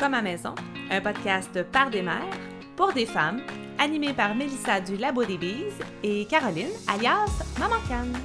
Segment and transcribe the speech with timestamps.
[0.00, 0.54] Comme à maison,
[0.90, 2.24] un podcast par des mères,
[2.74, 3.42] pour des femmes,
[3.78, 8.16] animé par Mélissa du Labo des Bises et Caroline, alias Maman Canne.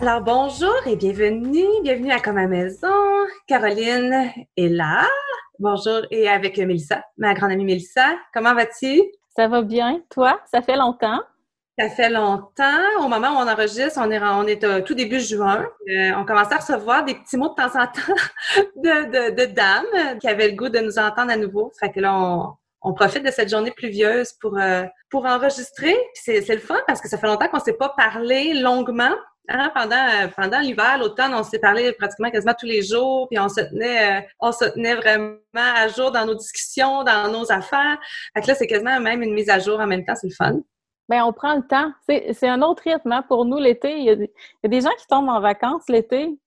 [0.00, 2.88] Alors bonjour et bienvenue, bienvenue à Comme à maison.
[3.46, 5.06] Caroline est là.
[5.60, 8.16] Bonjour et avec Mélissa, ma grande amie Mélissa.
[8.34, 9.02] Comment vas-tu?
[9.36, 10.00] Ça va bien.
[10.10, 11.20] Toi, ça fait longtemps?
[11.78, 13.00] Ça fait longtemps.
[13.00, 15.66] Au moment où on enregistre, on est, on est au tout début juin.
[15.88, 18.14] Euh, on commençait à recevoir des petits mots de temps en temps
[18.76, 21.72] de, de, de, dames qui avaient le goût de nous entendre à nouveau.
[21.80, 25.96] Fait que là, on, on profite de cette journée pluvieuse pour, euh, pour enregistrer.
[26.14, 29.14] C'est le fun parce que ça fait longtemps qu'on ne s'est pas parlé longuement.
[29.48, 33.40] Hein, pendant euh, pendant l'hiver, l'automne, on s'est parlé pratiquement quasiment tous les jours, puis
[33.40, 37.50] on se tenait, euh, on se tenait vraiment à jour dans nos discussions, dans nos
[37.50, 37.98] affaires.
[38.34, 40.34] Fait que là, c'est quasiment même une mise à jour en même temps, c'est le
[40.34, 40.60] fun.
[41.08, 41.92] Bien, on prend le temps.
[42.06, 43.24] C'est un autre rythme hein.
[43.26, 43.98] pour nous l'été.
[43.98, 44.28] Il, il,
[44.62, 46.38] y a des gens qui tombent en vacances l'été.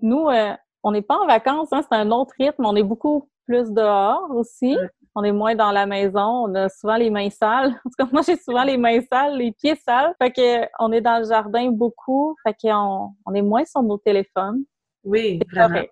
[0.00, 2.64] Nous, euh, on n'est pas en vacances, hein, c'est un autre rythme.
[2.64, 4.76] On est beaucoup plus dehors aussi
[5.14, 7.70] on est moins dans la maison, on a souvent les mains sales.
[7.84, 10.14] En tout cas, moi, j'ai souvent les mains sales, les pieds sales.
[10.20, 13.98] Fait que on est dans le jardin beaucoup, fait qu'on on est moins sur nos
[13.98, 14.64] téléphones.
[15.04, 15.82] Oui, vraiment.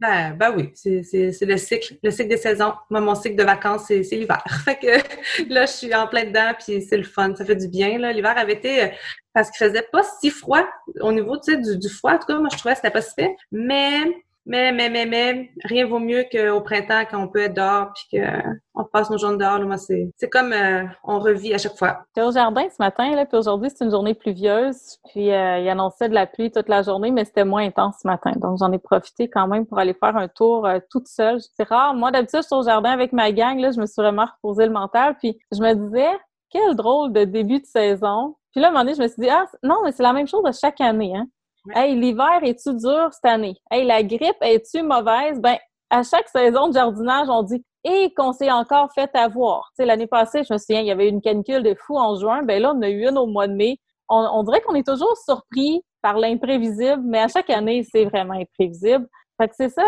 [0.00, 1.02] Ben, ben oui, c'est
[1.40, 2.72] le cycle, le cycle des saisons.
[2.88, 4.42] Moi, mon cycle de vacances, c'est l'hiver.
[4.64, 7.34] Fait que là, je suis en plein dedans, puis c'est le fun.
[7.34, 7.98] Ça fait du bien.
[8.12, 8.88] L'hiver avait été euh,
[9.34, 10.64] parce qu'il faisait pas si froid
[11.00, 12.12] au niveau tu sais, du, du froid.
[12.12, 13.34] En tout cas, moi, je trouvais que c'était pas si fait.
[13.50, 14.04] Mais
[14.48, 18.20] mais, mais, mais, mais, rien vaut mieux qu'au printemps quand on peut être dehors puis
[18.20, 19.58] qu'on passe nos journées dehors.
[19.58, 22.00] Là, c'est, c'est comme euh, on revit à chaque fois.
[22.08, 24.98] J'étais au jardin ce matin, là, puis aujourd'hui, c'est une journée pluvieuse.
[25.10, 28.08] Puis euh, il annonçait de la pluie toute la journée, mais c'était moins intense ce
[28.08, 28.32] matin.
[28.36, 31.40] Donc, j'en ai profité quand même pour aller faire un tour euh, toute seule.
[31.56, 31.94] C'est rare.
[31.94, 33.58] Moi, d'habitude, je suis au jardin avec ma gang.
[33.58, 35.16] Là, je me suis vraiment reposé le mental.
[35.18, 36.18] Puis je me disais,
[36.50, 38.36] quel drôle de début de saison.
[38.52, 40.14] Puis là, à un moment donné, je me suis dit, ah, non, mais c'est la
[40.14, 41.14] même chose à chaque année.
[41.14, 41.26] Hein?
[41.74, 43.56] Hey, l'hiver est-tu dur cette année?
[43.70, 45.40] Hey, la grippe est-tu mauvaise?
[45.40, 45.56] Ben,
[45.90, 49.70] à chaque saison de jardinage, on dit et qu'on s'est encore fait avoir.
[49.70, 52.16] Tu sais, l'année passée, je me souviens, il y avait une canicule de fou en
[52.16, 52.42] juin.
[52.42, 53.78] Ben là, on a eu une au mois de mai.
[54.08, 59.06] On, dirait qu'on est toujours surpris par l'imprévisible, mais à chaque année, c'est vraiment imprévisible.
[59.38, 59.82] Fait que c'est ça.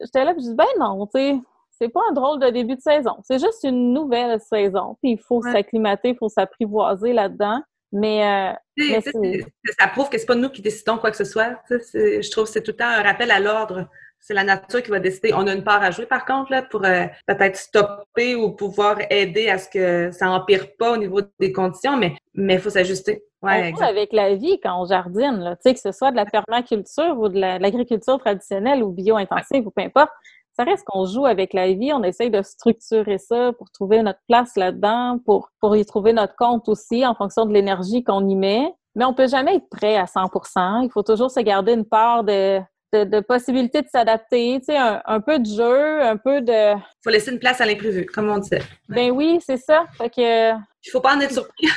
[0.00, 1.40] J'étais là, je dis, ben non, tu sais,
[1.72, 3.16] c'est pas un drôle de début de saison.
[3.24, 4.96] C'est juste une nouvelle saison.
[5.02, 7.60] Puis il faut s'acclimater, il faut s'apprivoiser là-dedans.
[7.96, 9.00] Mais, euh,
[9.78, 11.58] ça prouve que c'est pas nous qui décidons quoi que ce soit.
[11.70, 13.88] Je trouve que c'est tout le temps un rappel à l'ordre.
[14.20, 15.32] C'est la nature qui va décider.
[15.32, 18.98] On a une part à jouer, par contre, là, pour euh, peut-être stopper ou pouvoir
[19.08, 23.24] aider à ce que ça empire pas au niveau des conditions, mais il faut s'ajuster.
[23.40, 27.18] Ouais, on avec la vie quand on jardine, là, que ce soit de la permaculture
[27.18, 30.10] ou de l'agriculture traditionnelle ou bio-intensive ou peu importe
[30.56, 34.20] ça reste qu'on joue avec la vie, on essaye de structurer ça pour trouver notre
[34.26, 38.34] place là-dedans, pour, pour y trouver notre compte aussi en fonction de l'énergie qu'on y
[38.34, 38.72] met.
[38.94, 42.24] Mais on peut jamais être prêt à 100% Il faut toujours se garder une part
[42.24, 42.60] de,
[42.94, 46.74] de, de possibilité de s'adapter, tu sais, un, peu de jeu, un peu de...
[46.74, 48.62] Il faut laisser une place à l'imprévu, comme on disait.
[48.88, 49.84] Ben oui, c'est ça.
[49.98, 50.52] Fait que...
[50.52, 51.68] Il faut pas en être surpris.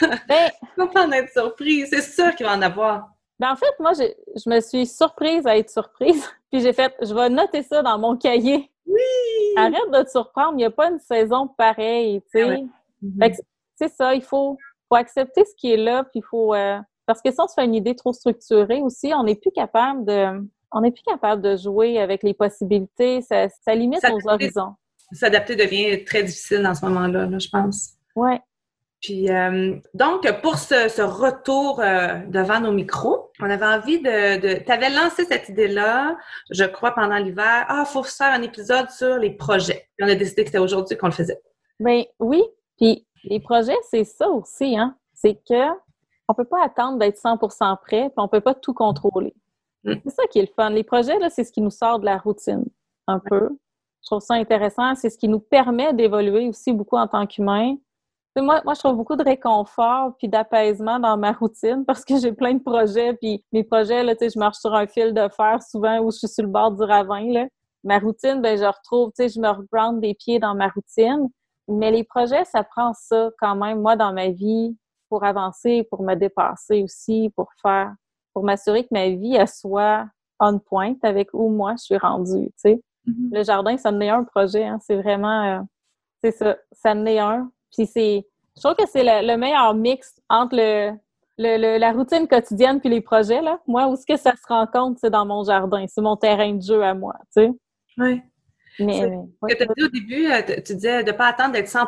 [0.00, 0.50] ben...
[0.62, 1.84] Il faut pas en être surpris.
[1.88, 3.08] C'est sûr qu'il va en avoir.
[3.38, 6.28] Ben en fait, moi, je me suis surprise à être surprise.
[6.50, 8.70] Puis j'ai fait, je vais noter ça dans mon cahier.
[8.86, 9.54] Oui!
[9.56, 12.64] Arrête de te surprendre, il n'y a pas une saison pareille, tu sais.
[13.20, 13.28] Ah
[13.76, 14.56] c'est ça, il faut,
[14.88, 16.54] faut accepter ce qui est là, puis il faut...
[16.54, 19.52] Euh, parce que si on se fait une idée trop structurée aussi, on n'est plus
[19.52, 20.48] capable de...
[20.72, 24.74] On n'est plus capable de jouer avec les possibilités, ça, ça limite nos horizons.
[25.12, 27.94] S'adapter devient très difficile dans ce moment-là, là, je pense.
[28.14, 28.40] Ouais.
[29.00, 34.40] Puis, euh, donc, pour ce, retour euh, devant nos micros, on avait envie de...
[34.40, 36.16] de tu avais lancé cette idée-là,
[36.50, 37.64] je crois, pendant l'hiver.
[37.68, 39.88] Ah, il faut faire un épisode sur les projets.
[39.96, 41.40] Puis on a décidé que c'était aujourd'hui qu'on le faisait.
[41.80, 42.42] Bien, oui.
[42.76, 44.96] Puis, les projets, c'est ça aussi, hein.
[45.14, 45.68] C'est que
[46.28, 49.34] on peut pas attendre d'être 100% prêt, puis on peut pas tout contrôler.
[49.84, 49.94] Mm.
[50.04, 50.70] C'est ça qui est le fun.
[50.70, 52.64] Les projets, là, c'est ce qui nous sort de la routine,
[53.06, 53.48] un peu.
[54.02, 54.94] Je trouve ça intéressant.
[54.94, 57.76] C'est ce qui nous permet d'évoluer aussi beaucoup en tant qu'humain
[58.40, 62.32] moi, moi, je trouve beaucoup de réconfort puis d'apaisement dans ma routine parce que j'ai
[62.32, 63.14] plein de projets.
[63.14, 66.28] Puis mes projets, là, je marche sur un fil de fer souvent où je suis
[66.28, 67.32] sur le bord du ravin.
[67.32, 67.46] Là.
[67.84, 71.28] Ma routine, ben, je retrouve, tu sais, je me reground des pieds dans ma routine.
[71.68, 74.76] Mais les projets, ça prend ça quand même, moi, dans ma vie,
[75.08, 77.94] pour avancer, pour me dépasser aussi, pour faire,
[78.32, 80.06] pour m'assurer que ma vie, elle soit
[80.40, 82.82] on point avec où moi je suis rendue, tu sais.
[83.06, 83.36] Mm-hmm.
[83.36, 84.78] Le jardin, ça en est un projet, hein.
[84.80, 85.60] c'est vraiment, euh,
[86.22, 87.50] c'est ça, ça en est un.
[87.76, 88.26] Puis c'est,
[88.56, 90.92] je trouve que c'est le, meilleur mix entre le,
[91.38, 93.42] le, la routine quotidienne puis les projets.
[93.42, 93.60] Là.
[93.66, 95.84] Moi, où est-ce que ça se rencontre, c'est dans mon jardin.
[95.88, 97.50] C'est mon terrain de jeu à moi, tu sais.
[97.98, 98.22] Oui.
[98.80, 101.52] Mais, ce que tu as dit au début, euh, tu disais de ne pas attendre
[101.52, 101.86] d'être 100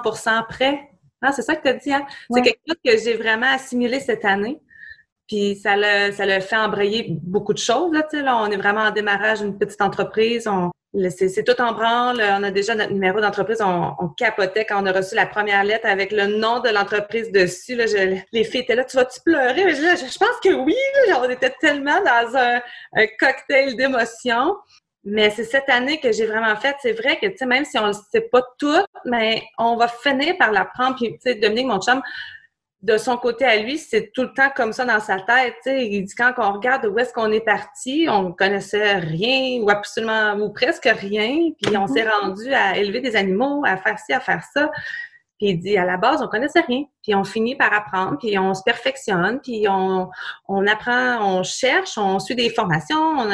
[0.49, 0.91] prêt.
[1.23, 2.06] Ah, c'est ça que tu as dit, hein?
[2.31, 4.61] C'est quelque chose que j'ai vraiment assimilé cette année.
[5.31, 7.93] Puis ça l'a, ça l'a fait embrayer beaucoup de choses.
[7.93, 10.49] Là, là, on est vraiment en démarrage d'une petite entreprise.
[10.49, 10.73] On,
[11.09, 12.21] c'est, tout en branle.
[12.21, 13.62] On a déjà notre numéro d'entreprise.
[13.62, 17.31] On, on, capotait quand on a reçu la première lettre avec le nom de l'entreprise
[17.31, 17.77] dessus.
[17.77, 17.85] Là,
[18.32, 19.73] les filles étaient là, tu vas-tu pleurer?
[19.73, 20.75] Je, je, pense que oui.
[21.09, 22.61] Là, on était tellement dans un,
[23.21, 24.56] cocktail d'émotions.
[25.05, 26.75] Mais c'est cette année que j'ai vraiment fait.
[26.82, 29.87] C'est vrai que, tu sais, même si on ne sait pas tout, mais on va
[29.87, 30.97] finir par l'apprendre.
[30.97, 31.79] Puis, tu sais, Dominique, mon
[32.82, 35.55] de son côté à lui, c'est tout le temps comme ça dans sa tête.
[35.62, 39.69] sais, Il dit quand on regarde où est-ce qu'on est parti, on connaissait rien ou
[39.71, 42.21] absolument ou presque rien, puis on s'est mm-hmm.
[42.21, 44.71] rendu à élever des animaux, à faire ci, à faire ça.
[45.38, 48.38] Puis il dit à la base, on connaissait rien, puis on finit par apprendre, puis
[48.38, 50.09] on se perfectionne, puis on,
[50.49, 53.29] on apprend, on cherche, on suit des formations.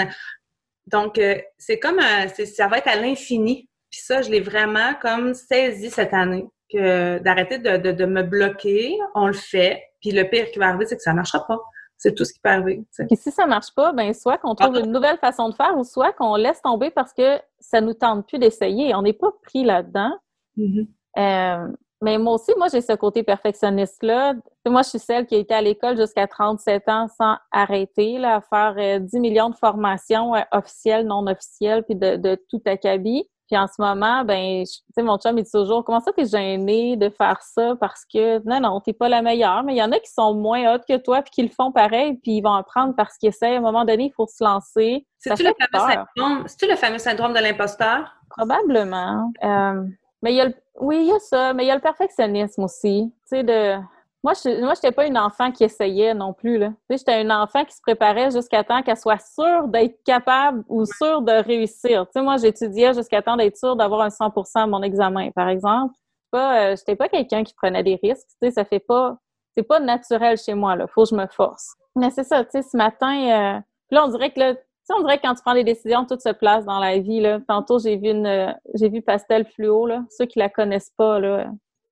[0.87, 3.69] Donc euh, c'est comme un, ça va être à l'infini.
[3.91, 8.99] Puis ça, je l'ai vraiment comme saisi cette année que d'arrêter de, de, me bloquer,
[9.15, 9.83] on le fait.
[10.01, 11.59] Puis le pire qui va arriver, c'est que ça ne marchera pas.
[11.97, 12.85] C'est tout ce qui peut arriver.
[13.11, 14.81] Et si ça ne marche pas, ben soit qu'on trouve ah.
[14.81, 17.95] une nouvelle façon de faire ou soit qu'on laisse tomber parce que ça ne nous
[17.95, 18.95] tente plus d'essayer.
[18.95, 20.13] On n'est pas pris là-dedans.
[20.59, 20.87] Mm-hmm.
[21.19, 21.73] Euh,
[22.03, 24.35] mais moi aussi, moi, j'ai ce côté perfectionniste-là.
[24.67, 28.37] Moi, je suis celle qui a été à l'école jusqu'à 37 ans sans arrêter, là,
[28.37, 32.61] à faire 10 euh, millions de formations euh, officielles, non officielles, puis de, de tout
[32.67, 33.27] acabit.
[33.47, 36.27] Puis en ce moment, ben, tu sais, mon chum, il dit toujours, comment ça t'es
[36.27, 39.83] gêné de faire ça parce que, non, non, t'es pas la meilleure, mais il y
[39.83, 42.43] en a qui sont moins hautes que toi puis qui le font pareil puis ils
[42.43, 43.55] vont apprendre parce qu'ils essaient.
[43.55, 45.07] À un moment donné, il faut se lancer.
[45.19, 48.13] C'est-tu le, fameux syndrome, le fameux syndrome de l'imposteur?
[48.31, 49.31] Probablement.
[49.45, 49.85] Euh,
[50.23, 51.81] mais il y a le, oui, il y a ça, mais il y a le
[51.81, 53.13] perfectionnisme aussi.
[53.23, 53.77] Tu sais, de,
[54.26, 56.61] moi, je moi, j'étais pas une enfant qui essayait non plus.
[56.90, 61.23] J'étais une enfant qui se préparait jusqu'à temps qu'elle soit sûre d'être capable ou sûre
[61.23, 62.06] de réussir.
[62.17, 65.94] Moi, j'étudiais jusqu'à temps d'être sûre d'avoir un 100% à mon examen, par exemple.
[66.32, 68.26] Pas, euh, j'étais pas quelqu'un qui prenait des risques.
[68.43, 69.17] Tu sais, ça fait pas,
[69.56, 70.75] c'est pas naturel chez moi.
[70.75, 71.76] Là, faut que je me force.
[71.94, 72.44] Mais c'est ça.
[72.44, 73.61] Tu sais, ce matin, euh,
[73.93, 74.55] là, on dirait que là,
[74.90, 77.20] on dirait que quand tu prends des décisions, tout se place dans la vie.
[77.20, 77.38] Là.
[77.46, 79.87] Tantôt, j'ai vu une, j'ai vu Pastel Fluo.
[79.87, 80.02] Là.
[80.11, 81.46] Ceux qui la connaissent pas, là,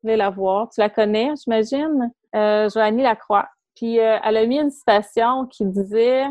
[0.04, 0.68] la voir.
[0.70, 2.12] Tu la connais, j'imagine?
[2.34, 3.48] Euh, Joanie Lacroix.
[3.74, 6.24] Puis euh, elle a mis une citation qui disait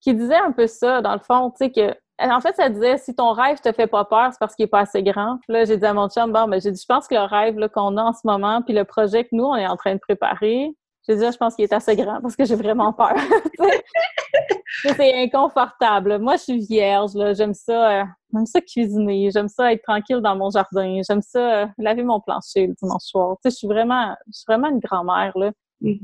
[0.00, 2.98] qui disait un peu ça, dans le fond, tu sais, que en fait, ça disait
[2.98, 5.38] si ton rêve te fait pas peur, c'est parce qu'il est pas assez grand.
[5.48, 7.56] là, j'ai dit à mon chum, bon, ben, j'ai dit, je pense que le rêve
[7.68, 10.00] qu'on a en ce moment, puis le projet que nous, on est en train de
[10.00, 10.74] préparer,
[11.08, 13.14] j'ai dit, je pense qu'il est assez grand parce que j'ai vraiment peur.
[14.82, 16.18] c'est inconfortable.
[16.18, 17.32] Moi, je suis vierge, là.
[17.32, 19.30] J'aime ça, euh, j'aime ça cuisiner.
[19.30, 21.00] J'aime ça être tranquille dans mon jardin.
[21.06, 23.36] J'aime ça euh, laver mon plancher le dimanche soir.
[23.36, 25.52] Tu sais, je suis vraiment, je suis vraiment une grand-mère, là.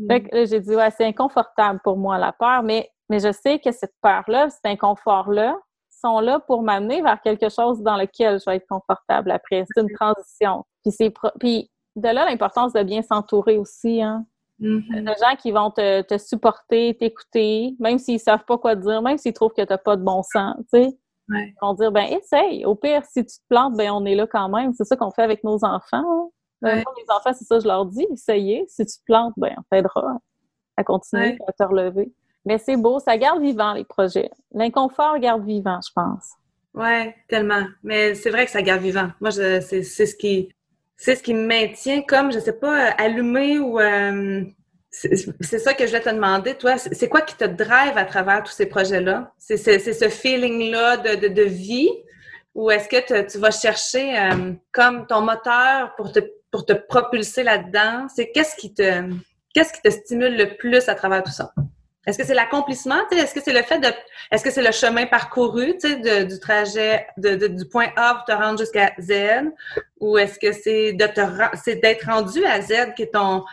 [0.09, 3.59] Fait que j'ai dit, ouais, c'est inconfortable pour moi, la peur, mais, mais je sais
[3.59, 5.59] que cette peur-là, cet inconfort-là,
[6.01, 9.65] sont là pour m'amener vers quelque chose dans lequel je vais être confortable après.
[9.67, 10.65] C'est une transition.
[10.83, 14.25] Puis c'est puis de là l'importance de bien s'entourer aussi, hein.
[14.61, 15.05] Mm-hmm.
[15.05, 19.19] Des gens qui vont te, te supporter, t'écouter, même s'ils savent pas quoi dire, même
[19.19, 20.99] s'ils trouvent que tu n'as pas de bon sens, tu sais.
[21.31, 22.65] Ils vont dire, ben essaye.
[22.65, 24.75] Au pire, si tu te plantes, ben on est là quand même.
[24.75, 26.31] C'est ça qu'on fait avec nos enfants.
[26.63, 26.77] Hein.
[26.77, 28.65] les enfants, c'est ça, je leur dis, essayez.
[28.69, 30.19] Si tu te plantes, ben on t'aidera
[30.77, 32.13] à continuer, à te relever.
[32.45, 34.31] Mais c'est beau, ça garde vivant les projets.
[34.53, 36.33] L'inconfort garde vivant, je pense.
[36.75, 37.65] Oui, tellement.
[37.83, 39.09] Mais c'est vrai que ça garde vivant.
[39.21, 40.53] Moi, c'est ce qui
[40.97, 43.81] c'est ce qui me maintient comme, je sais pas, allumé ou...
[43.81, 44.45] Euh,
[44.91, 46.79] c'est ça que je vais te demander, toi.
[46.79, 49.33] C'est quoi qui te drive à travers tous ces projets-là?
[49.39, 51.91] C'est ce feeling-là de, de, vie?
[52.55, 56.21] Ou est-ce que tu vas chercher euh, comme ton moteur pour te,
[56.53, 58.07] pour te propulser là-dedans?
[58.15, 59.03] C'est qu'est-ce qui te
[59.53, 61.53] qu'est-ce qui te stimule le plus à travers tout ça?
[62.07, 62.97] Est-ce que c'est l'accomplissement?
[63.11, 63.89] Est-ce que c'est le fait de.
[64.31, 68.59] Est-ce que c'est le chemin parcouru du trajet de, du point A pour te rendre
[68.59, 69.53] jusqu'à Z?
[70.01, 71.21] Ou est-ce que c'est de te
[71.63, 73.45] c'est d'être rendu à Z qui est ton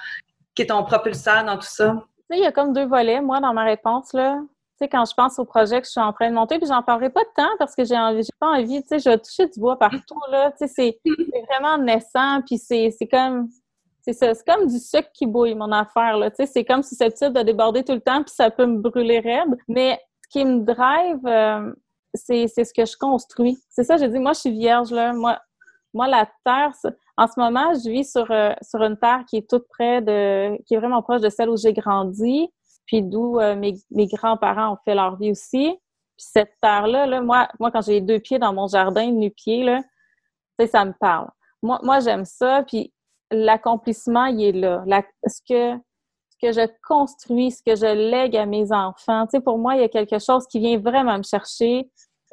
[0.53, 1.96] qui est ton propulseur dans tout ça?
[2.29, 4.13] Il y a comme deux volets, moi, dans ma réponse.
[4.13, 4.39] Là.
[4.79, 6.81] sais, quand je pense au projet que je suis en train de monter, puis j'en
[6.81, 9.17] parlerai pas de temps parce que j'ai envie, j'ai pas envie, tu sais, je vais
[9.17, 10.53] toucher du bois partout, là.
[10.58, 11.00] C'est
[11.50, 13.50] vraiment naissant, puis c'est comme
[14.01, 16.17] c'est ça, c'est comme du sucre qui bouille, mon affaire.
[16.17, 16.29] Là.
[16.34, 19.58] C'est comme susceptible de déborder tout le temps, puis ça peut me brûler raide.
[19.67, 21.74] Mais ce qui me drive, euh,
[22.13, 23.58] c'est, ce que je construis.
[23.70, 24.91] C'est ça, j'ai dit, moi, je suis vierge.
[24.91, 25.13] Là.
[25.13, 25.39] Moi,
[25.93, 26.72] moi la terre,
[27.17, 30.58] en ce moment, je vis sur, euh, sur une terre qui est toute près de,
[30.65, 32.50] qui est vraiment proche de celle où j'ai grandi,
[32.86, 35.77] puis d'où euh, mes, mes grands-parents ont fait leur vie aussi.
[36.17, 39.81] Puis cette terre-là, là, moi, moi, quand j'ai deux pieds dans mon jardin, nu-pieds, là,
[40.67, 41.29] ça me parle.
[41.62, 42.63] Moi, moi j'aime ça.
[42.67, 42.93] Puis
[43.32, 44.84] l'accomplissement, il est là.
[45.26, 45.78] ce, que,
[46.42, 49.82] que je construis, ce que je lègue à mes enfants, tu sais, pour moi, il
[49.82, 51.90] y a quelque chose qui vient vraiment me chercher.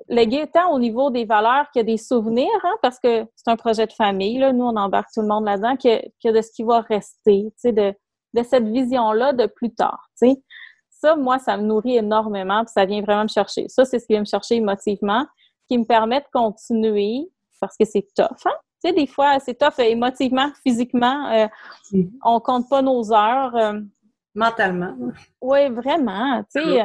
[0.08, 3.86] Léguer tant au niveau des valeurs qu'il des souvenirs, hein, parce que c'est un projet
[3.86, 6.62] de famille, là, nous, on embarque tout le monde là-dedans, que, que de ce qui
[6.62, 7.92] va rester, tu sais, de,
[8.34, 10.42] de cette vision-là de plus tard, tu sais.
[10.90, 13.68] ça, moi, ça me nourrit énormément, puis ça vient vraiment me chercher.
[13.68, 15.26] Ça, c'est ce qui vient me chercher émotivement,
[15.68, 17.28] qui me permet de continuer,
[17.60, 18.54] parce que c'est tough, hein?
[18.82, 21.30] Tu sais, des fois, c'est tough émotivement, physiquement.
[21.30, 21.46] Euh,
[21.92, 22.10] mm-hmm.
[22.24, 23.54] On compte pas nos heures.
[23.56, 23.80] Euh.
[24.34, 24.94] Mentalement.
[25.40, 26.42] Oui, vraiment.
[26.54, 26.84] Tu sais, euh,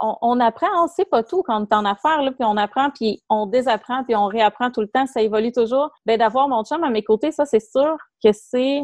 [0.00, 2.90] on, apprend, on sait pas tout quand on est en affaires, là, puis on apprend,
[2.90, 5.90] puis on désapprend, puis on réapprend tout le temps, ça évolue toujours.
[6.04, 8.82] Ben d'avoir mon chum à mes côtés, ça, c'est sûr que c'est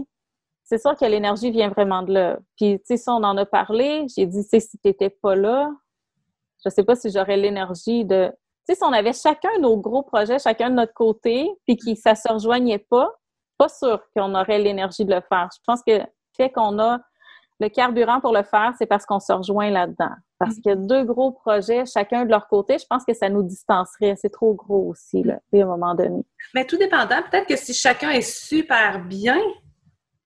[0.68, 2.38] c'est sûr que l'énergie vient vraiment de là.
[2.56, 5.34] Puis, tu sais, si on en a parlé, j'ai dit, tu sais, si t'étais pas
[5.34, 5.70] là,
[6.62, 8.30] je sais pas si j'aurais l'énergie de...
[8.68, 12.14] Sais, si on avait chacun nos gros projets, chacun de notre côté, puis que ça
[12.14, 13.10] se rejoignait pas,
[13.56, 15.48] pas sûr qu'on aurait l'énergie de le faire.
[15.54, 16.04] Je pense que le
[16.36, 16.98] fait qu'on a
[17.60, 20.12] le carburant pour le faire, c'est parce qu'on se rejoint là-dedans.
[20.38, 20.62] Parce mm.
[20.62, 24.16] que deux gros projets, chacun de leur côté, je pense que ça nous distancerait.
[24.20, 26.22] C'est trop gros aussi, là, à un moment donné.
[26.54, 29.40] Mais tout dépendant, peut-être que si chacun est super bien,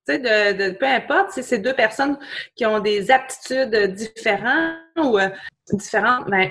[0.05, 2.19] tu sais, de, peu importe, si c'est deux personnes
[2.57, 5.29] qui ont des aptitudes différentes ou euh,
[5.73, 6.51] différentes, ben,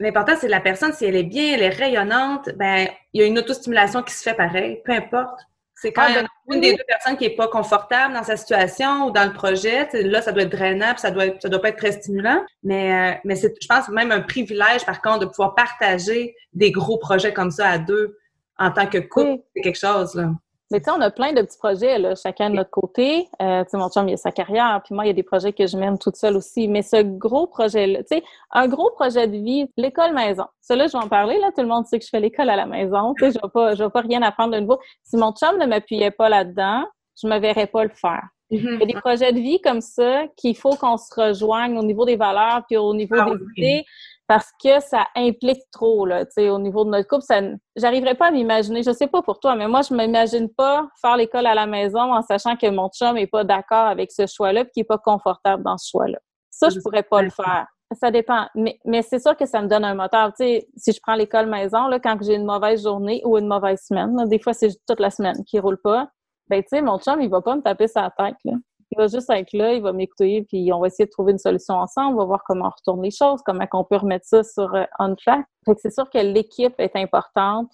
[0.00, 3.26] l'important, c'est la personne, si elle est bien, elle est rayonnante, ben, il y a
[3.26, 5.40] une autostimulation qui se fait pareil, peu importe.
[5.80, 9.06] C'est quand ah, ben, une des deux personnes qui n'est pas confortable dans sa situation
[9.06, 11.76] ou dans le projet, là, ça doit être drainant, ça doit ça doit pas être
[11.76, 12.44] très stimulant.
[12.64, 16.72] Mais, euh, mais c'est, je pense, même un privilège, par contre, de pouvoir partager des
[16.72, 18.18] gros projets comme ça à deux
[18.58, 19.40] en tant que couple.
[19.54, 20.32] C'est quelque chose, là.
[20.70, 23.28] Mais tu sais, on a plein de petits projets, là, chacun de notre côté.
[23.40, 25.22] Euh, tu sais, mon chum, il a sa carrière, puis moi, il y a des
[25.22, 26.68] projets que je mène toute seule aussi.
[26.68, 30.44] Mais ce gros projet-là, tu sais, un gros projet de vie, l'école maison.
[30.60, 31.52] Cela, je vais en parler, là.
[31.56, 33.14] Tout le monde sait que je fais l'école à la maison.
[33.18, 34.78] Tu sais, je vais pas, je vais pas rien apprendre de nouveau.
[35.04, 36.84] Si mon chum ne m'appuyait pas là-dedans,
[37.20, 38.24] je me verrais pas le faire.
[38.50, 38.74] Mm-hmm.
[38.74, 41.82] Il y a des projets de vie comme ça qu'il faut qu'on se rejoigne au
[41.82, 43.84] niveau des valeurs puis au niveau ah des idées
[44.28, 47.22] parce que ça implique trop, là, tu sais, au niveau de notre couple.
[47.22, 47.40] Ça,
[47.76, 51.16] j'arriverais pas à m'imaginer, je sais pas pour toi, mais moi, je m'imagine pas faire
[51.16, 54.64] l'école à la maison en sachant que mon chum est pas d'accord avec ce choix-là
[54.64, 56.18] puis qu'il est pas confortable dans ce choix-là.
[56.50, 57.66] Ça, je pourrais pas le faire.
[57.98, 58.46] Ça dépend.
[58.54, 60.28] Mais, mais c'est sûr que ça me donne un moteur.
[60.34, 63.46] Tu sais, si je prends l'école maison, là, quand j'ai une mauvaise journée ou une
[63.46, 66.06] mauvaise semaine, des fois, c'est toute la semaine qui roule pas,
[66.48, 68.52] ben, tu sais, mon chum, il va pas me taper sa tête, là.
[68.90, 71.38] Il va juste être là, il va m'écouter, puis on va essayer de trouver une
[71.38, 72.14] solution ensemble.
[72.14, 74.84] On va voir comment on retourne les choses, comment on peut remettre ça sur euh,
[74.98, 75.44] on track.
[75.78, 77.70] c'est sûr que l'équipe est importante.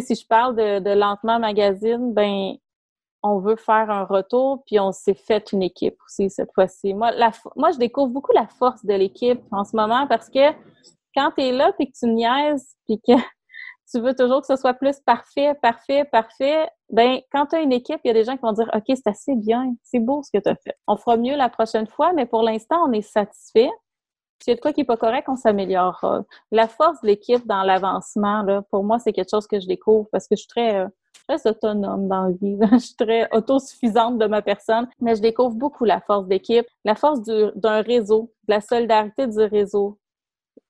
[0.00, 2.54] Si je parle de, de Lentement Magazine, ben
[3.22, 6.94] on veut faire un retour, puis on s'est fait une équipe aussi cette fois-ci.
[6.94, 10.52] Moi, la, moi, je découvre beaucoup la force de l'équipe en ce moment parce que
[11.16, 13.12] quand tu es là, puis que tu niaises, puis que
[13.90, 17.72] tu veux toujours que ce soit plus parfait, parfait, parfait, ben quand tu as une
[17.72, 20.22] équipe, il y a des gens qui vont dire OK, c'est assez bien, c'est beau
[20.22, 20.76] ce que tu as fait.
[20.86, 23.70] On fera mieux la prochaine fois, mais pour l'instant, on est satisfait.
[24.40, 26.22] S'il y a de quoi qui n'est pas correct, on s'améliorera.
[26.52, 30.28] La force de l'équipe dans l'avancement, pour moi, c'est quelque chose que je découvre parce
[30.28, 30.88] que je suis très, euh,
[31.26, 32.56] très autonome dans la vie.
[32.72, 36.94] je suis très autosuffisante de ma personne, mais je découvre beaucoup la force d'équipe, la
[36.94, 39.98] force d'un réseau, la solidarité du réseau.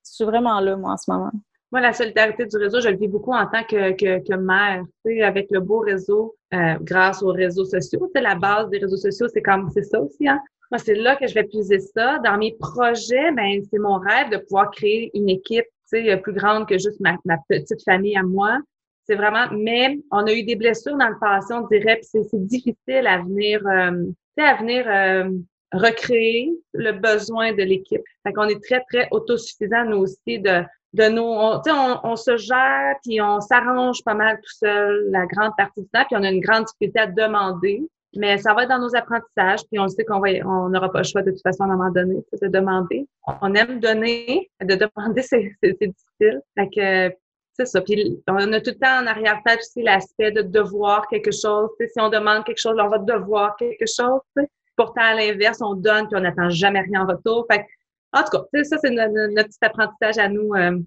[0.07, 1.31] Je suis vraiment là, moi, en ce moment.
[1.71, 4.85] Moi, la solidarité du réseau, je le vis beaucoup en tant que, que, que mère,
[5.23, 8.07] avec le beau réseau, euh, grâce aux réseaux sociaux.
[8.07, 10.41] Tu sais, la base des réseaux sociaux, c'est comme, c'est ça aussi, hein.
[10.71, 12.19] Moi, c'est là que je vais puiser ça.
[12.19, 16.75] Dans mes projets, ben, c'est mon rêve de pouvoir créer une équipe, plus grande que
[16.77, 18.59] juste ma, ma petite famille à moi.
[19.07, 22.47] C'est vraiment, mais on a eu des blessures dans le passé, on dirait, puis c'est
[22.47, 24.05] difficile à venir, euh,
[24.37, 25.31] à venir euh,
[25.73, 28.03] recréer le besoin de l'équipe.
[28.23, 30.63] Fait qu'on est très, très autosuffisant, nous aussi, de
[30.95, 35.27] de nous, on, on, on se gère puis on s'arrange pas mal tout seul la
[35.27, 37.83] grande partie du temps, puis on a une grande difficulté à demander.
[38.17, 40.99] Mais ça va être dans nos apprentissages, puis on sait qu'on va, on n'aura pas
[40.99, 43.07] le choix de toute façon à un moment donné de demander.
[43.43, 46.41] On aime donner, de demander c'est, difficile.
[46.59, 47.15] Fait que
[47.53, 47.81] c'est ça.
[47.83, 51.69] Puis on a tout le temps en arrière-tête aussi l'aspect de devoir quelque chose.
[51.79, 54.21] si on demande quelque chose, on va devoir quelque chose.
[54.77, 57.47] Pourtant, à l'inverse, on donne puis on n'attend jamais rien en retour.
[57.51, 57.67] Fait
[58.13, 60.55] en tout cas, ça, c'est notre, petit apprentissage à nous.
[60.55, 60.79] Euh,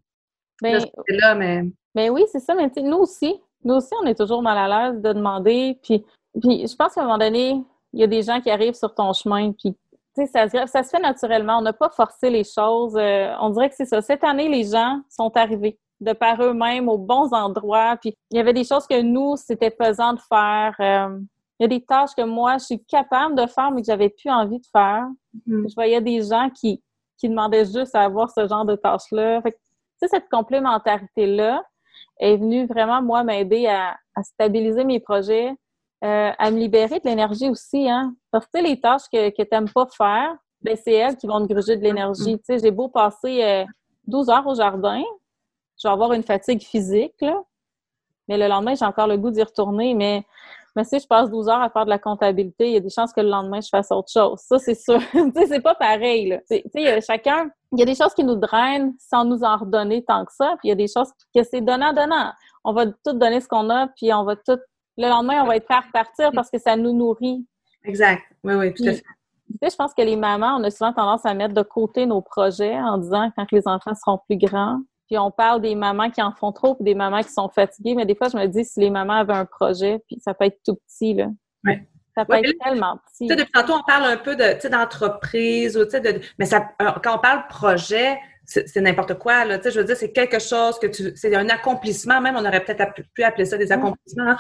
[0.62, 2.10] ben, là, mais...
[2.10, 2.56] oui, c'est ça.
[2.56, 5.80] Mais nous aussi, nous aussi, on est toujours mal à l'aise de demander.
[5.84, 6.04] Puis,
[6.42, 7.63] puis je pense qu'à un moment donné,
[7.94, 9.75] il y a des gens qui arrivent sur ton chemin, puis
[10.16, 11.58] ça, ça se fait naturellement.
[11.60, 12.96] On n'a pas forcé les choses.
[12.98, 14.01] Euh, on dirait que c'est ça.
[14.01, 17.98] Cette année, les gens sont arrivés de par eux-mêmes aux bons endroits.
[18.01, 20.75] Puis il y avait des choses que nous, c'était pesant de faire.
[20.80, 21.20] Euh,
[21.60, 24.10] il y a des tâches que moi, je suis capable de faire, mais que j'avais
[24.10, 25.08] plus envie de faire.
[25.48, 25.70] Mm-hmm.
[25.70, 26.82] Je voyais des gens qui,
[27.22, 29.42] qui demandait juste à avoir ce genre de tâches-là.
[29.42, 29.58] Fait
[30.08, 31.63] cette complémentarité-là
[32.20, 35.54] est venue vraiment, moi, m'aider à, stabiliser mes projets,
[36.04, 38.16] euh, à me libérer de l'énergie aussi, hein.
[38.32, 41.46] Parce que les tâches que, que tu n'aimes pas faire, ben, c'est elles qui vont
[41.46, 42.38] te gruger de l'énergie.
[42.40, 43.66] Tu sais, j'ai beau passer
[44.08, 45.04] 12 euh, heures au jardin,
[45.80, 47.40] je vais avoir une fatigue physique, là,
[48.28, 49.94] mais le lendemain, j'ai encore le goût d'y retourner.
[49.94, 50.24] Mais
[50.75, 52.90] mais si je passe 12 heures à faire de la comptabilité, il y a des
[52.90, 54.40] chances que le lendemain, je fasse autre chose.
[54.40, 55.00] Ça, c'est sûr.
[55.12, 56.38] tu sais, c'est pas pareil, là.
[56.50, 60.04] Tu sais, chacun, il y a des choses qui nous drainent sans nous en redonner
[60.04, 62.32] tant que ça, puis il y a des choses que c'est donnant-donnant.
[62.63, 64.60] On va tout donner ce qu'on a, puis on va tout...
[64.98, 67.46] Le lendemain, on va être prêt à repartir parce que ça nous nourrit.
[67.86, 68.24] Exact.
[68.44, 69.04] Oui, oui, tout à fait.
[69.51, 72.06] Tu sais, je pense que les mamans, on a souvent tendance à mettre de côté
[72.06, 74.80] nos projets en disant quand les enfants seront plus grands,
[75.12, 77.96] puis on parle des mamans qui en font trop, puis des mamans qui sont fatiguées.
[77.96, 80.46] Mais des fois, je me dis, si les mamans avaient un projet, puis ça peut
[80.46, 81.27] être tout petit, là.
[81.65, 81.86] Ouais.
[82.15, 83.27] Ça peut être tellement petit.
[83.27, 86.65] Tu sais, depuis tantôt, on parle un peu de, d'entreprise, ou, de, mais ça,
[87.03, 89.58] quand on parle projet, c'est n'importe quoi, là.
[89.58, 92.46] Tu sais, je veux dire, c'est quelque chose que tu, c'est un accomplissement, même on
[92.46, 94.38] aurait peut-être pu appeler ça des accomplissements.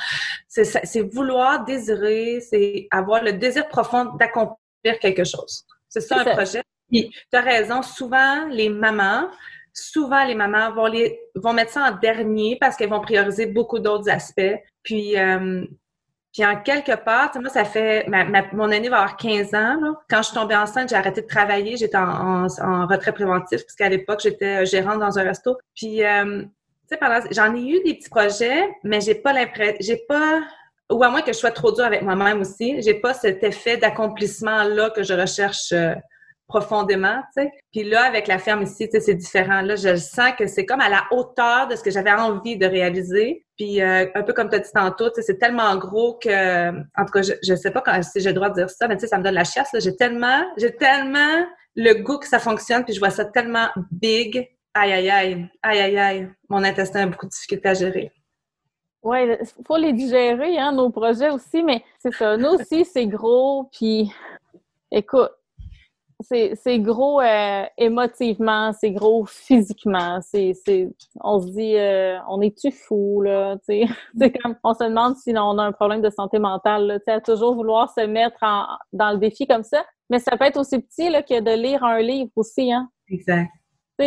[0.47, 5.65] C'est vouloir, désirer, c'est avoir le désir profond d'accomplir quelque chose.
[5.89, 6.63] C'est ça un projet.
[6.89, 9.29] Puis, tu as raison, souvent, les mamans,
[9.73, 13.79] souvent les mamans vont, les, vont mettre ça en dernier parce qu'elles vont prioriser beaucoup
[13.79, 14.55] d'autres aspects.
[14.83, 15.65] Puis, euh,
[16.33, 18.07] puis en quelque part, moi, ça fait...
[18.53, 19.77] mon année va avoir 15 ans.
[20.09, 21.77] Quand je suis tombée enceinte, j'ai arrêté de travailler.
[21.77, 25.57] J'étais en, en, retrait préventif puisqu'à l'époque, j'étais gérante dans un resto.
[25.75, 26.43] Puis, euh,
[26.89, 29.77] tu sais, j'en ai eu des petits projets, mais j'ai pas l'impression...
[29.79, 30.41] J'ai pas...
[30.91, 33.77] Ou à moins que je sois trop dure avec moi-même aussi, j'ai pas cet effet
[33.77, 35.71] d'accomplissement-là que je recherche...
[35.71, 35.95] Euh,
[36.51, 37.51] profondément, tu sais.
[37.71, 39.61] Puis là, avec la ferme ici, tu sais, c'est différent.
[39.61, 42.65] Là, je sens que c'est comme à la hauteur de ce que j'avais envie de
[42.65, 43.45] réaliser.
[43.57, 46.71] Puis euh, un peu comme tu as dit tantôt, tu sais, c'est tellement gros que,
[46.71, 48.95] en tout cas, je, je sais pas si j'ai le droit de dire ça, mais
[48.95, 49.69] tu sais, ça me donne la chasse.
[49.79, 54.49] J'ai tellement, j'ai tellement le goût que ça fonctionne, puis je vois ça tellement big.
[54.73, 56.29] Aïe, aïe, aïe, aïe, aïe, aïe.
[56.49, 58.11] Mon intestin a beaucoup de difficultés à gérer.
[59.03, 62.37] Oui, il faut les digérer, hein, nos projets aussi, mais c'est ça.
[62.37, 64.11] Nous aussi, c'est gros, puis
[64.91, 65.31] écoute,
[66.23, 70.19] c'est gros euh, émotivement, c'est gros physiquement.
[70.21, 70.53] C'est,
[71.21, 73.57] on se dit, euh, on est-tu fou, là?
[73.67, 77.21] C'est comme, on se demande si on a un problème de santé mentale, là, à
[77.21, 78.39] toujours vouloir se mettre
[78.93, 79.83] dans le défi comme ça.
[80.09, 82.89] Mais ça peut être aussi petit là, que de lire un livre aussi, hein?
[83.09, 83.49] Exact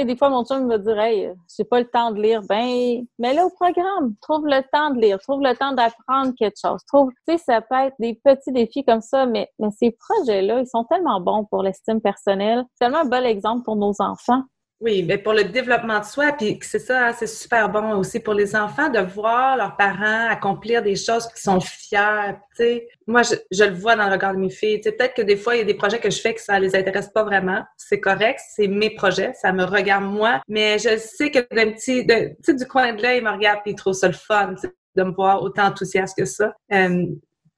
[0.03, 2.43] des fois, mon chum me dire Hey, j'ai pas le temps de lire.
[2.49, 6.57] Ben, mais là, au programme, trouve le temps de lire, trouve le temps d'apprendre quelque
[6.61, 6.81] chose.
[6.87, 10.61] Trouve, tu sais, ça peut être des petits défis comme ça, mais, mais ces projets-là,
[10.61, 12.65] ils sont tellement bons pour l'estime personnelle.
[12.81, 14.43] Tellement un bel exemple pour nos enfants.
[14.81, 18.19] Oui, mais pour le développement de soi, puis c'est ça, hein, c'est super bon aussi
[18.19, 22.35] pour les enfants de voir leurs parents accomplir des choses qui sont fiers.
[22.57, 24.81] Tu sais, moi, je, le vois dans le regard de mes filles.
[24.81, 26.75] Peut-être que des fois, il y a des projets que je fais que ça les
[26.75, 27.63] intéresse pas vraiment.
[27.77, 30.43] C'est correct, c'est mes projets, ça me regarde moi.
[30.49, 32.07] Mais je sais que d'un petit,
[32.43, 34.55] sais, du coin de l'œil, il me regarde puis il trouve ça le fun
[34.97, 36.53] de me voir autant enthousiaste que ça.
[36.73, 37.07] Euh,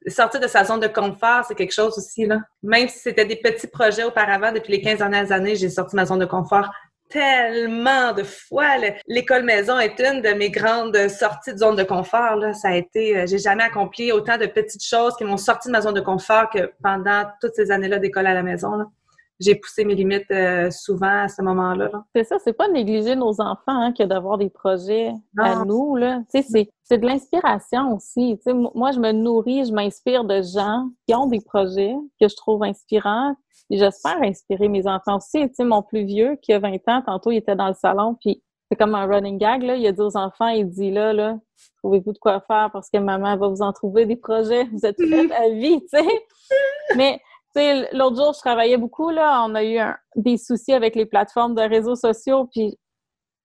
[0.08, 2.40] sortir de sa zone de confort, c'est quelque chose aussi, là.
[2.62, 6.06] Même si c'était des petits projets auparavant, depuis les 15 dernières années, j'ai sorti ma
[6.06, 6.70] zone de confort
[7.08, 8.76] tellement de fois.
[9.06, 12.36] L'école maison est une de mes grandes sorties de zone de confort.
[12.36, 12.52] Là.
[12.52, 15.72] Ça a été, euh, j'ai jamais accompli autant de petites choses qui m'ont sorti de
[15.72, 18.76] ma zone de confort que pendant toutes ces années-là d'école à la maison.
[18.76, 18.86] Là
[19.38, 21.90] j'ai poussé mes limites euh, souvent à ce moment-là.
[22.14, 25.96] C'est ça, c'est pas négliger nos enfants hein, que d'avoir des projets à nous.
[25.96, 26.22] Là.
[26.28, 26.44] C'est,
[26.82, 28.38] c'est de l'inspiration aussi.
[28.74, 32.62] moi, je me nourris, je m'inspire de gens qui ont des projets que je trouve
[32.62, 33.34] inspirants.
[33.68, 35.50] Et j'espère inspirer mes enfants aussi.
[35.58, 38.76] mon plus vieux, qui a 20 ans, tantôt, il était dans le salon, puis c'est
[38.76, 39.62] comme un running gag.
[39.62, 39.76] Là.
[39.76, 41.38] Il a dit aux enfants, il dit là, là,
[41.78, 44.64] trouvez-vous de quoi faire parce que maman va vous en trouver des projets.
[44.72, 46.04] Vous êtes prête à vie, tu sais.
[46.96, 47.20] Mais
[47.92, 49.44] l'autre jour, je travaillais beaucoup, là.
[49.44, 49.78] On a eu
[50.16, 52.76] des soucis avec les plateformes de réseaux sociaux, puis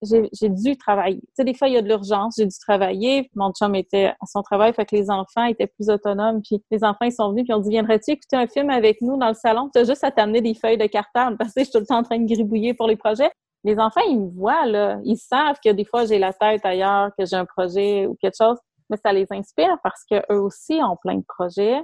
[0.04, 1.22] j'ai dû travailler.
[1.38, 3.30] Des fois, il y a de l'urgence, j'ai dû travailler.
[3.36, 6.42] Mon chum était à son travail, fait que les enfants étaient plus autonomes.
[6.42, 9.18] Puis les enfants, ils sont venus, puis ont dit Viendrais-tu écouter un film avec nous
[9.18, 9.70] dans le salon?
[9.74, 11.86] Tu as juste à t'amener des feuilles de cartable parce que je suis tout le
[11.86, 13.32] temps en train de gribouiller pour les projets.
[13.64, 15.00] Les enfants, ils me voient, là.
[15.04, 18.38] Ils savent que des fois, j'ai la tête ailleurs, que j'ai un projet ou quelque
[18.38, 18.58] chose.
[18.90, 21.82] Mais ça les inspire parce qu'eux aussi ont plein de projets,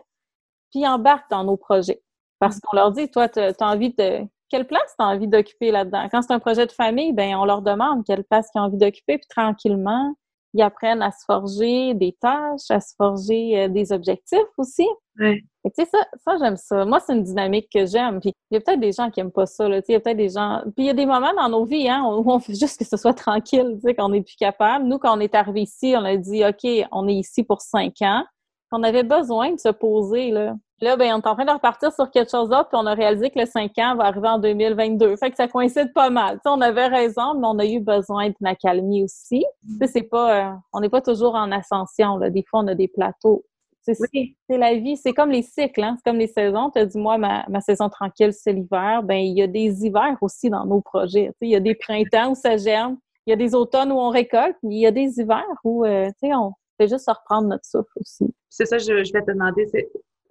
[0.71, 2.01] puis ils embarquent dans nos projets.
[2.39, 4.21] Parce qu'on leur dit, toi, tu as envie de.
[4.49, 6.07] Quelle place tu as envie d'occuper là-dedans?
[6.09, 8.77] Quand c'est un projet de famille, ben on leur demande quelle place ils ont envie
[8.77, 10.15] d'occuper, puis tranquillement,
[10.53, 14.87] ils apprennent à se forger des tâches, à se forger euh, des objectifs aussi.
[15.19, 15.43] Ouais.
[15.65, 16.85] Tu sais, ça, ça j'aime ça.
[16.85, 18.19] Moi, c'est une dynamique que j'aime.
[18.19, 19.67] Puis il y a peut-être des gens qui aiment pas ça.
[19.67, 19.81] Là.
[19.87, 20.61] Il y a peut-être des gens.
[20.75, 22.85] Puis il y a des moments dans nos vies hein, où on fait juste que
[22.85, 24.85] ce soit tranquille, tu sais, qu'on n'est plus capable.
[24.85, 28.01] Nous, quand on est arrivé ici, on a dit OK, on est ici pour cinq
[28.01, 28.23] ans.
[28.71, 30.55] On avait besoin de se poser, là.
[30.79, 32.93] Là, ben, on est en train de repartir sur quelque chose d'autre, puis on a
[32.93, 35.15] réalisé que le 5 ans va arriver en 2022.
[35.17, 36.39] Fait que ça coïncide pas mal.
[36.45, 39.43] on avait raison, mais on a eu besoin d'une accalmie aussi.
[39.91, 42.17] c'est pas, euh, on n'est pas toujours en ascension.
[42.17, 42.29] Là.
[42.29, 43.43] Des fois, on a des plateaux.
[43.81, 45.95] C'est la vie, c'est comme les cycles, hein?
[45.97, 46.69] c'est comme les saisons.
[46.71, 49.01] Tu as dit, moi, ma, ma saison tranquille, c'est l'hiver.
[49.01, 51.31] Ben, il y a des hivers aussi dans nos projets.
[51.41, 54.09] Il y a des printemps où ça germe, il y a des automnes où on
[54.09, 58.33] récolte, il y a des hivers où euh, on, C'est juste reprendre notre souffle aussi.
[58.49, 59.65] C'est ça, je, je vais te demander,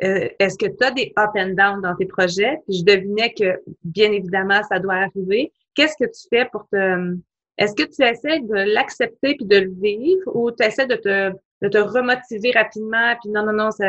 [0.05, 2.61] euh, est-ce que tu as des up and down dans tes projets?
[2.69, 5.53] Puis je devinais que, bien évidemment, ça doit arriver.
[5.75, 7.17] Qu'est-ce que tu fais pour te...
[7.59, 11.31] Est-ce que tu essaies de l'accepter puis de le vivre ou tu essaies de te,
[11.63, 13.87] de te remotiver rapidement puis non, non, non, ça,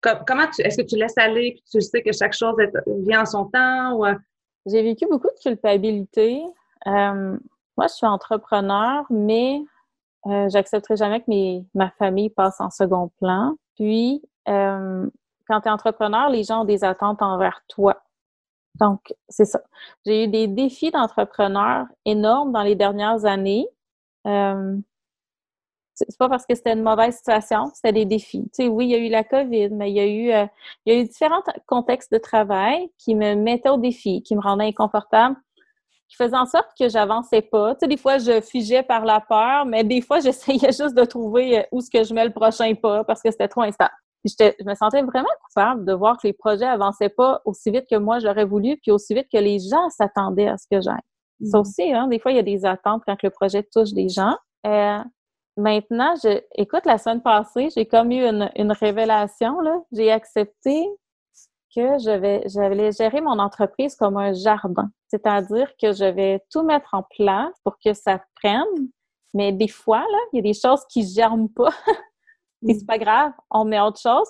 [0.00, 2.54] comment tu, est-ce que tu laisses aller puis tu sais que chaque chose
[2.86, 4.06] vient en son temps ou...
[4.06, 4.14] Euh?
[4.66, 6.40] J'ai vécu beaucoup de culpabilité.
[6.86, 7.36] Euh,
[7.76, 9.60] moi, je suis entrepreneur, mais
[10.26, 13.56] euh, j'accepterai jamais que mes, ma famille passe en second plan.
[13.76, 15.08] Puis, euh,
[15.50, 18.02] quand tu es entrepreneur, les gens ont des attentes envers toi.
[18.76, 19.60] Donc, c'est ça.
[20.06, 23.66] J'ai eu des défis d'entrepreneur énormes dans les dernières années.
[24.28, 24.76] Euh,
[25.94, 28.44] c'est pas parce que c'était une mauvaise situation, c'était des défis.
[28.54, 30.46] Tu sais, oui, il y a eu la COVID, mais il y a eu, euh,
[30.86, 34.40] il y a eu différents contextes de travail qui me mettaient au défi, qui me
[34.40, 35.36] rendaient inconfortable,
[36.08, 37.74] qui faisaient en sorte que j'avançais pas.
[37.74, 41.04] Tu sais, des fois, je figeais par la peur, mais des fois, j'essayais juste de
[41.04, 43.92] trouver euh, où ce que je mets le prochain pas parce que c'était trop instable.
[44.24, 47.86] Puis je me sentais vraiment coupable de voir que les projets avançaient pas aussi vite
[47.90, 50.96] que moi j'aurais voulu, puis aussi vite que les gens s'attendaient à ce que j'aille.
[51.44, 51.60] Ça mm.
[51.60, 54.36] aussi, hein, des fois, il y a des attentes quand le projet touche des gens.
[54.66, 54.98] Euh,
[55.56, 59.56] maintenant, je, écoute, la semaine passée, j'ai comme eu une, une révélation.
[59.92, 60.86] J'ai accepté
[61.74, 64.90] que je vais, j'allais gérer mon entreprise comme un jardin.
[65.08, 68.64] C'est-à-dire que je vais tout mettre en place pour que ça prenne.
[69.34, 71.70] Mais des fois, là, il y a des choses qui germent pas.
[72.66, 74.28] C'est pas grave, on met autre chose.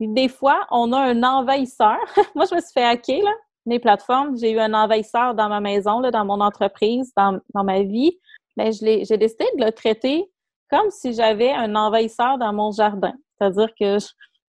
[0.00, 1.98] des fois, on a un envahisseur.
[2.34, 3.32] Moi, je me suis fait hacker, là,
[3.66, 4.36] mes plateformes.
[4.36, 8.18] J'ai eu un envahisseur dans ma maison, là, dans mon entreprise, dans, dans ma vie.
[8.56, 10.30] Mais ben, j'ai décidé de le traiter
[10.70, 13.12] comme si j'avais un envahisseur dans mon jardin.
[13.38, 13.98] C'est-à-dire que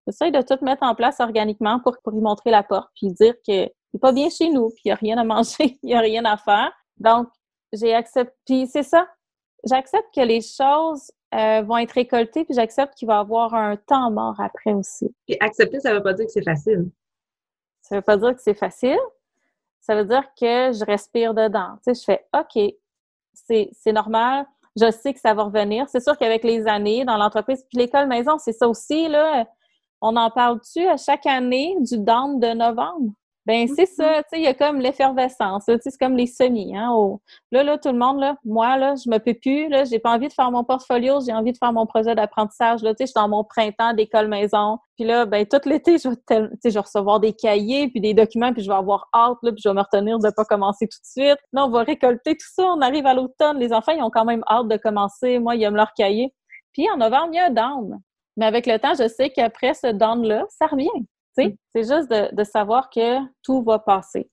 [0.06, 3.34] j'essaie de tout mettre en place organiquement pour, pour lui montrer la porte, puis dire
[3.48, 5.96] que c'est pas bien chez nous, puis il n'y a rien à manger, il n'y
[5.96, 6.72] a rien à faire.
[6.98, 7.28] Donc,
[7.74, 8.34] j'ai accepté.
[8.46, 9.08] Puis c'est ça.
[9.64, 13.76] J'accepte que les choses euh, vont être récoltées, puis j'accepte qu'il va y avoir un
[13.76, 15.14] temps mort après aussi.
[15.28, 16.90] Et accepter, ça ne veut pas dire que c'est facile.
[17.82, 19.00] Ça ne veut pas dire que c'est facile.
[19.82, 21.78] Ça veut dire que je respire dedans.
[21.86, 22.74] Tu sais, je fais OK,
[23.34, 24.46] c'est normal
[24.76, 25.88] je sais que ça va revenir.
[25.90, 29.46] C'est sûr qu'avec les années dans l'entreprise, puis l'école maison, c'est ça aussi, là.
[30.02, 33.14] On en parle-tu à chaque année du down de novembre?
[33.46, 36.92] Ben c'est ça, tu sais, il y a comme l'effervescence, c'est comme les semis, hein.
[37.52, 40.16] Là, là, tout le monde, là, moi, là, je me peux plus, là, j'ai pas
[40.16, 43.04] envie de faire mon portfolio, j'ai envie de faire mon projet d'apprentissage, là, tu sais,
[43.04, 46.70] je suis dans mon printemps d'école maison, puis là, ben tout l'été, je vais, je
[46.70, 49.70] vais recevoir des cahiers, puis des documents, puis je vais avoir hâte, là, puis je
[49.70, 51.40] vais me retenir de pas commencer tout de suite.
[51.54, 54.26] Là, on va récolter tout ça, on arrive à l'automne, les enfants, ils ont quand
[54.26, 56.34] même hâte de commencer, moi, ils aiment leur cahier.
[56.74, 58.02] Puis en novembre, il y a un down.
[58.38, 60.90] Mais avec le temps, je sais qu'après ce down-là, ça revient.
[61.38, 61.52] Mm.
[61.76, 64.30] C'est juste de, savoir que tout va passer.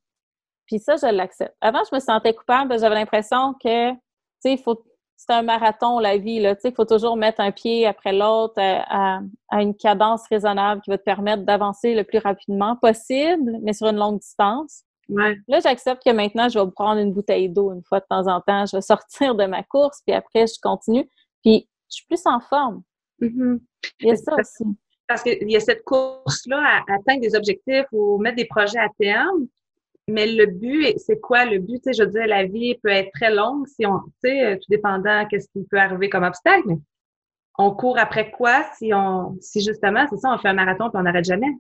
[0.67, 1.55] Puis ça, je l'accepte.
[1.61, 3.99] Avant, je me sentais coupable, j'avais l'impression que, tu
[4.41, 4.85] sais, faut
[5.17, 6.57] c'est un marathon, la vie, là.
[6.57, 9.21] Tu sais, il faut toujours mettre un pied après l'autre à,
[9.53, 13.99] une cadence raisonnable qui va te permettre d'avancer le plus rapidement possible, mais sur une
[13.99, 14.83] longue distance.
[15.09, 18.41] Là, j'accepte que maintenant, je vais prendre une bouteille d'eau une fois de temps en
[18.41, 18.67] temps.
[18.67, 21.09] Je vais sortir de ma course, puis après, je continue.
[21.43, 22.83] Puis, je suis plus en forme.
[23.21, 23.61] Mm-hmm.
[24.01, 24.65] Il y a ça aussi
[25.13, 28.89] parce qu'il y a cette course-là à, atteindre des objectifs ou mettre des projets à
[28.99, 29.47] terme.
[30.09, 31.83] Mais le but, c'est quoi le but?
[31.87, 35.27] je veux dire, la vie peut être très longue si on, tu sais, tout dépendant
[35.27, 36.79] qu'est-ce qui peut arriver comme obstacle, mais
[37.59, 40.91] on court après quoi si on, si justement, c'est ça, on fait un marathon et
[40.95, 41.53] on n'arrête jamais?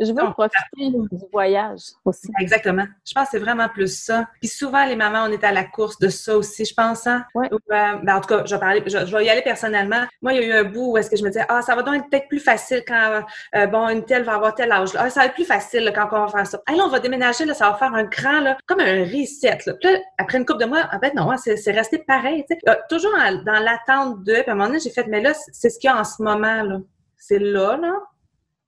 [0.00, 2.28] Je veux profiter du voyage aussi.
[2.40, 2.84] Exactement.
[3.06, 4.26] Je pense que c'est vraiment plus ça.
[4.40, 7.06] Puis souvent, les mamans, on est à la course de ça aussi, je pense.
[7.06, 7.24] Hein?
[7.34, 7.48] Ouais.
[7.52, 7.58] Euh,
[8.02, 10.04] ben, en tout cas, je vais, parler, je, vais y aller personnellement.
[10.20, 11.76] Moi, il y a eu un bout où est-ce que je me disais, ah, ça
[11.76, 13.22] va donc être peut-être plus facile quand,
[13.54, 14.90] euh, bon, une telle va avoir tel âge.
[14.96, 16.60] Ah, ça va être plus facile quand on va faire ça.
[16.66, 19.58] Ah, là, on va déménager, là, ça va faire un grand, là, comme un reset.
[19.66, 19.74] Là.
[19.80, 22.44] Puis là, après une couple de mois, en fait, non, hein, c'est resté pareil.
[22.68, 24.32] Euh, toujours dans, l'attente de.
[24.32, 26.04] Puis à un moment donné, j'ai fait, mais là, c'est ce qu'il y a en
[26.04, 26.62] ce moment.
[26.62, 26.78] là.
[27.16, 27.92] C'est là, là.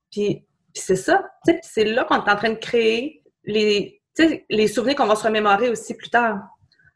[0.09, 0.46] Puis
[0.81, 1.29] c'est ça,
[1.61, 4.01] c'est là qu'on est en train de créer les,
[4.49, 6.39] les souvenirs qu'on va se remémorer aussi plus tard.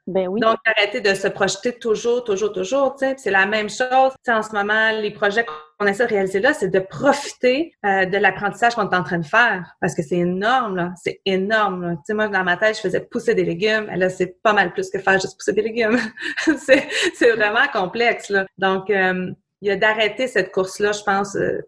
[0.08, 0.40] Ben oui.
[0.42, 2.96] Donc, arrêter de se projeter toujours, toujours, toujours.
[3.00, 4.14] C'est la même chose.
[4.28, 8.18] en ce moment, les projets qu'on essaie de réaliser là, c'est de profiter euh, de
[8.18, 9.76] l'apprentissage qu'on est en train de faire.
[9.80, 10.94] Parce que c'est énorme, là.
[11.02, 11.98] C'est énorme.
[11.98, 13.90] Tu sais, moi, dans ma tête, je faisais pousser des légumes.
[13.94, 16.00] Et là, c'est pas mal plus que faire juste pousser des légumes.
[16.58, 18.46] c'est vraiment complexe, là.
[18.58, 21.36] Donc, euh, il y a d'arrêter cette course-là, je pense.
[21.36, 21.60] Euh,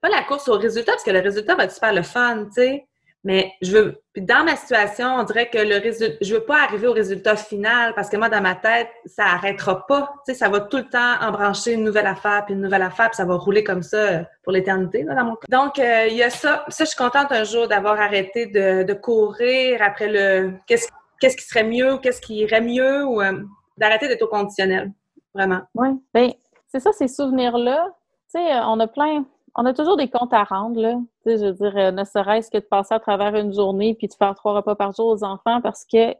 [0.00, 2.52] pas la course au résultat, parce que le résultat va être super le fun, tu
[2.52, 2.86] sais.
[3.22, 6.86] Mais je veux, dans ma situation, on dirait que le résultat, je veux pas arriver
[6.86, 10.14] au résultat final parce que moi, dans ma tête, ça arrêtera pas.
[10.26, 13.10] Tu sais, ça va tout le temps embrancher une nouvelle affaire, puis une nouvelle affaire,
[13.10, 15.46] puis ça va rouler comme ça pour l'éternité, dans mon cas.
[15.50, 16.64] Donc, euh, il y a ça.
[16.68, 21.64] Ça, je suis contente un jour d'avoir arrêté de, courir après le qu'est-ce qui serait
[21.64, 23.42] mieux, qu'est-ce qui irait mieux, ou euh,
[23.76, 24.92] d'arrêter d'être au conditionnel.
[25.34, 25.60] Vraiment.
[25.74, 25.88] Oui.
[26.14, 26.30] Bien,
[26.68, 27.90] c'est ça, ces souvenirs-là
[28.30, 30.94] sais, on a plein, on a toujours des comptes à rendre, là.
[31.24, 33.94] Tu sais, je veux dire, euh, ne serait-ce que de passer à travers une journée
[33.94, 36.16] puis de faire trois repas par jour aux enfants parce qu'ils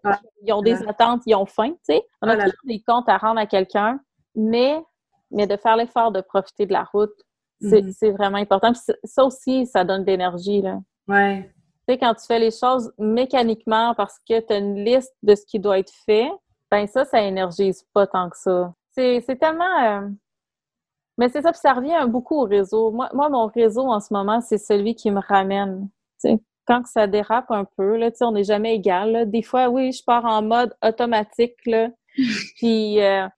[0.50, 2.06] ont des attentes, ils ont faim, tu sais.
[2.22, 4.00] On a toujours des comptes à rendre à quelqu'un,
[4.34, 4.82] mais,
[5.30, 7.14] mais de faire l'effort de profiter de la route,
[7.60, 8.16] c'est mm-hmm.
[8.16, 8.72] vraiment important.
[9.04, 10.78] ça aussi, ça donne de l'énergie, là.
[11.08, 11.50] Ouais.
[11.88, 15.34] Tu sais, quand tu fais les choses mécaniquement parce que tu as une liste de
[15.34, 16.30] ce qui doit être fait,
[16.70, 18.72] ben ça, ça énergise pas tant que ça.
[18.90, 19.82] C'est tellement...
[19.82, 20.08] Euh,
[21.20, 22.90] mais c'est ça, puis ça revient beaucoup au réseau.
[22.92, 25.90] Moi, moi mon réseau en ce moment, c'est celui qui me ramène.
[26.66, 29.30] quand ça dérape un peu, là, on n'est jamais égal.
[29.30, 31.56] Des fois, oui, je pars en mode automatique.
[31.66, 31.90] Là,
[32.56, 33.28] puis, euh,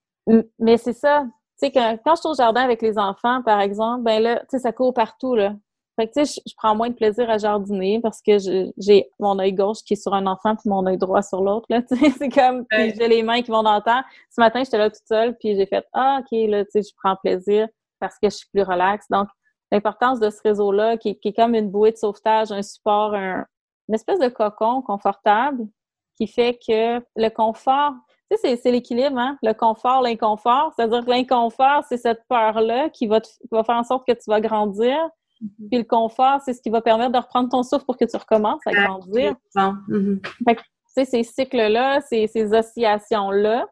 [0.61, 1.27] mais c'est ça.
[1.61, 4.95] Quand, quand je suis au jardin avec les enfants, par exemple, ben là, ça court
[4.95, 5.35] partout.
[5.35, 5.55] Là.
[6.03, 8.37] Fait que, tu sais, je, prends moins de plaisir à jardiner parce que
[8.77, 11.67] j'ai mon œil gauche qui est sur un enfant puis mon œil droit sur l'autre,
[11.71, 12.11] là, tu sais.
[12.19, 14.03] C'est comme, puis j'ai les mains qui vont dans le temps.
[14.29, 16.93] Ce matin, j'étais là toute seule puis j'ai fait, ah, OK, là, tu sais, je
[17.01, 17.69] prends plaisir
[18.01, 19.07] parce que je suis plus relaxe.
[19.11, 19.29] Donc,
[19.71, 23.47] l'importance de ce réseau-là qui, est comme une bouée de sauvetage, un support, un,
[23.89, 25.69] une espèce de cocon confortable
[26.17, 27.93] qui fait que le confort,
[28.29, 29.39] tu sais, c'est l'équilibre, hein?
[29.41, 30.73] Le confort, l'inconfort.
[30.75, 34.99] C'est-à-dire que l'inconfort, c'est cette peur-là qui va faire en sorte que tu vas grandir
[35.43, 35.69] Mm-hmm.
[35.69, 38.17] Puis le confort, c'est ce qui va permettre de reprendre ton souffle pour que tu
[38.17, 39.35] recommences à grandir.
[39.57, 40.27] Mm-hmm.
[40.45, 40.63] Fait que,
[41.05, 43.67] ces cycles-là, ces, ces oscillations-là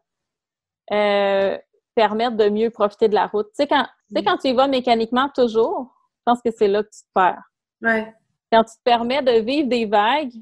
[0.92, 1.59] euh,
[1.94, 3.48] permettent de mieux profiter de la route.
[3.48, 4.22] Tu sais, quand, mm.
[4.24, 7.42] quand tu y vas mécaniquement toujours, je pense que c'est là que tu te perds.
[7.83, 8.14] Ouais.
[8.50, 10.33] Quand tu te permets de vivre des vagues,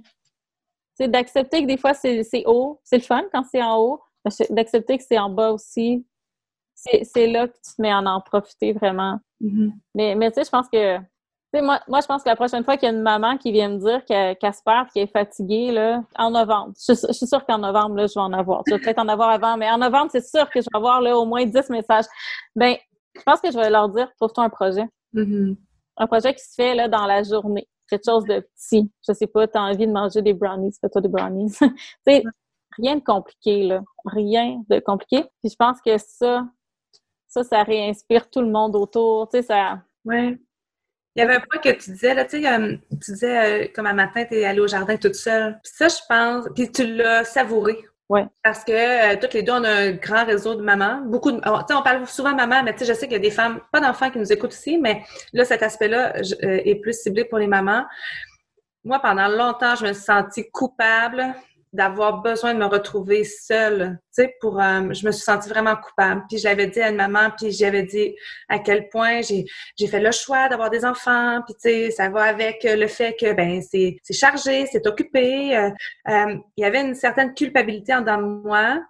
[1.00, 4.00] d'accepter que des fois c'est haut, c'est le fun quand c'est en haut,
[4.50, 6.04] d'accepter que c'est en bas aussi,
[6.74, 9.20] c'est là que tu te mets à en profiter vraiment.
[9.40, 9.72] Mm-hmm.
[9.94, 10.98] Mais, mais tu sais, je pense que
[11.54, 13.70] moi, moi, je pense que la prochaine fois qu'il y a une maman qui vient
[13.70, 17.58] me dire qu'elle se perd, qu'elle est fatiguée, là, en novembre, je, suis sûre qu'en
[17.58, 18.62] novembre, là, je vais en avoir.
[18.66, 21.00] Je vais peut-être en avoir avant, mais en novembre, c'est sûr que je vais avoir
[21.00, 22.04] là, au moins 10 messages.
[22.54, 22.76] Ben,
[23.16, 24.84] je pense que je vais leur dire, trouve-toi un projet.
[25.14, 25.56] Mm-hmm.
[25.96, 27.66] Un projet qui se fait là, dans la journée.
[27.88, 28.90] Quelque chose de petit.
[29.06, 31.56] Je sais pas, tu as envie de manger des brownies, fais-toi des brownies.
[32.06, 32.22] tu
[32.78, 33.82] rien de compliqué, là.
[34.04, 35.24] Rien de compliqué.
[35.40, 36.46] Puis je pense que ça,
[37.26, 39.28] ça, ça réinspire tout le monde autour.
[39.30, 39.80] Tu sais, ça.
[40.04, 40.38] Ouais.
[41.18, 43.66] Il y avait un point que tu disais, là, tu sais, euh, tu disais, euh,
[43.74, 45.58] comme un matin, tu es allée au jardin toute seule.
[45.64, 47.76] Puis ça, je pense, puis tu l'as savouré.
[48.08, 48.20] Oui.
[48.44, 51.02] Parce que euh, toutes les deux, on a un grand réseau de mamans.
[51.06, 51.38] Beaucoup de.
[51.38, 53.32] Tu sais, on parle souvent maman, mais tu sais, je sais qu'il y a des
[53.32, 55.02] femmes, pas d'enfants qui nous écoutent aussi, mais
[55.32, 57.84] là, cet aspect-là est plus ciblé pour les mamans.
[58.84, 61.34] Moi, pendant longtemps, je me suis sentie coupable
[61.72, 65.76] d'avoir besoin de me retrouver seule, tu sais, pour, euh, je me suis sentie vraiment
[65.76, 66.22] coupable.
[66.28, 68.14] Puis j'avais dit à une maman, puis j'avais dit
[68.48, 69.46] à quel point j'ai,
[69.86, 73.32] fait le choix d'avoir des enfants, puis tu sais, ça va avec le fait que,
[73.32, 75.56] ben, c'est, chargé, c'est occupé.
[75.56, 75.70] Euh,
[76.08, 78.80] euh, il y avait une certaine culpabilité en dans moi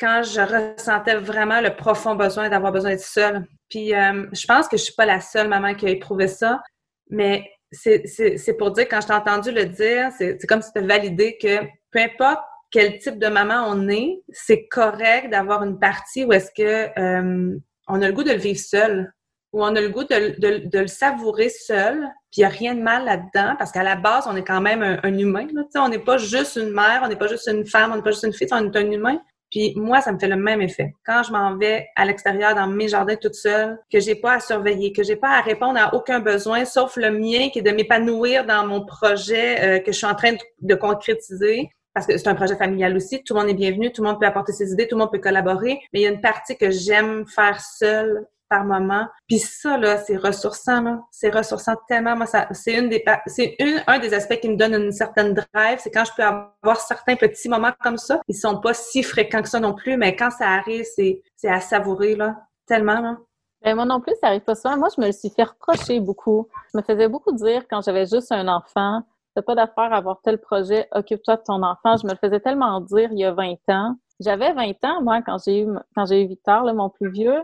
[0.00, 3.44] quand je ressentais vraiment le profond besoin d'avoir besoin d'être seule.
[3.68, 6.62] Puis je pense que je suis pas la seule maman qui a éprouvé ça,
[7.10, 11.36] mais c'est pour dire, quand je t'ai entendu le dire, c'est comme si tu validé
[11.40, 11.60] que
[11.90, 16.50] peu importe quel type de maman on est, c'est correct d'avoir une partie où est-ce
[16.56, 17.56] que euh,
[17.86, 19.12] on a le goût de le vivre seul,
[19.52, 22.00] où on a le goût de, le savourer seul,
[22.32, 24.60] puis il n'y a rien de mal là-dedans, parce qu'à la base, on est quand
[24.60, 25.46] même un, humain.
[25.54, 28.02] Là, on n'est pas juste une mère, on n'est pas juste une femme, on n'est
[28.02, 29.20] pas juste une fille, on est un humain.
[29.54, 30.96] Puis moi, ça me fait le même effet.
[31.06, 34.40] Quand je m'en vais à l'extérieur dans mes jardins toute seule, que j'ai pas à
[34.40, 37.70] surveiller, que j'ai pas à répondre à aucun besoin sauf le mien qui est de
[37.70, 42.26] m'épanouir dans mon projet euh, que je suis en train de concrétiser, parce que c'est
[42.26, 44.72] un projet familial aussi, tout le monde est bienvenu, tout le monde peut apporter ses
[44.72, 47.60] idées, tout le monde peut collaborer, mais il y a une partie que j'aime faire
[47.60, 49.06] seule par moment.
[49.28, 51.00] Puis ça, là, c'est ressourçant, là.
[51.10, 52.16] C'est ressourçant tellement.
[52.16, 55.78] Moi, c'est une des, c'est une, un des aspects qui me donne une certaine drive.
[55.78, 58.20] C'est quand je peux avoir certains petits moments comme ça.
[58.28, 61.48] Ils sont pas si fréquents que ça non plus, mais quand ça arrive, c'est, c'est
[61.48, 62.36] à savourer, là.
[62.66, 63.16] Tellement, là.
[63.64, 64.76] Ben, moi non plus, ça arrive pas souvent.
[64.76, 66.48] Moi, je me le suis fait reprocher beaucoup.
[66.72, 69.02] Je me faisais beaucoup dire quand j'avais juste un enfant,
[69.34, 71.96] t'as pas d'affaire à avoir tel projet, occupe-toi de ton enfant.
[71.96, 73.96] Je me le faisais tellement dire il y a 20 ans.
[74.20, 77.42] J'avais 20 ans, moi, quand j'ai eu, quand j'ai eu Victor, là, mon plus vieux.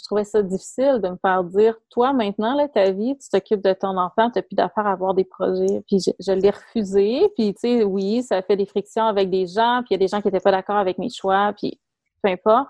[0.00, 3.62] Je trouvais ça difficile de me faire dire, toi, maintenant, là, ta vie, tu t'occupes
[3.62, 5.82] de ton enfant, t'as plus d'affaires à avoir des projets.
[5.86, 7.30] Puis je, l'ai refusé.
[7.36, 9.82] Puis, tu sais, oui, ça fait des frictions avec des gens.
[9.82, 11.52] Puis il y a des gens qui étaient pas d'accord avec mes choix.
[11.56, 11.78] Puis
[12.22, 12.68] peu importe.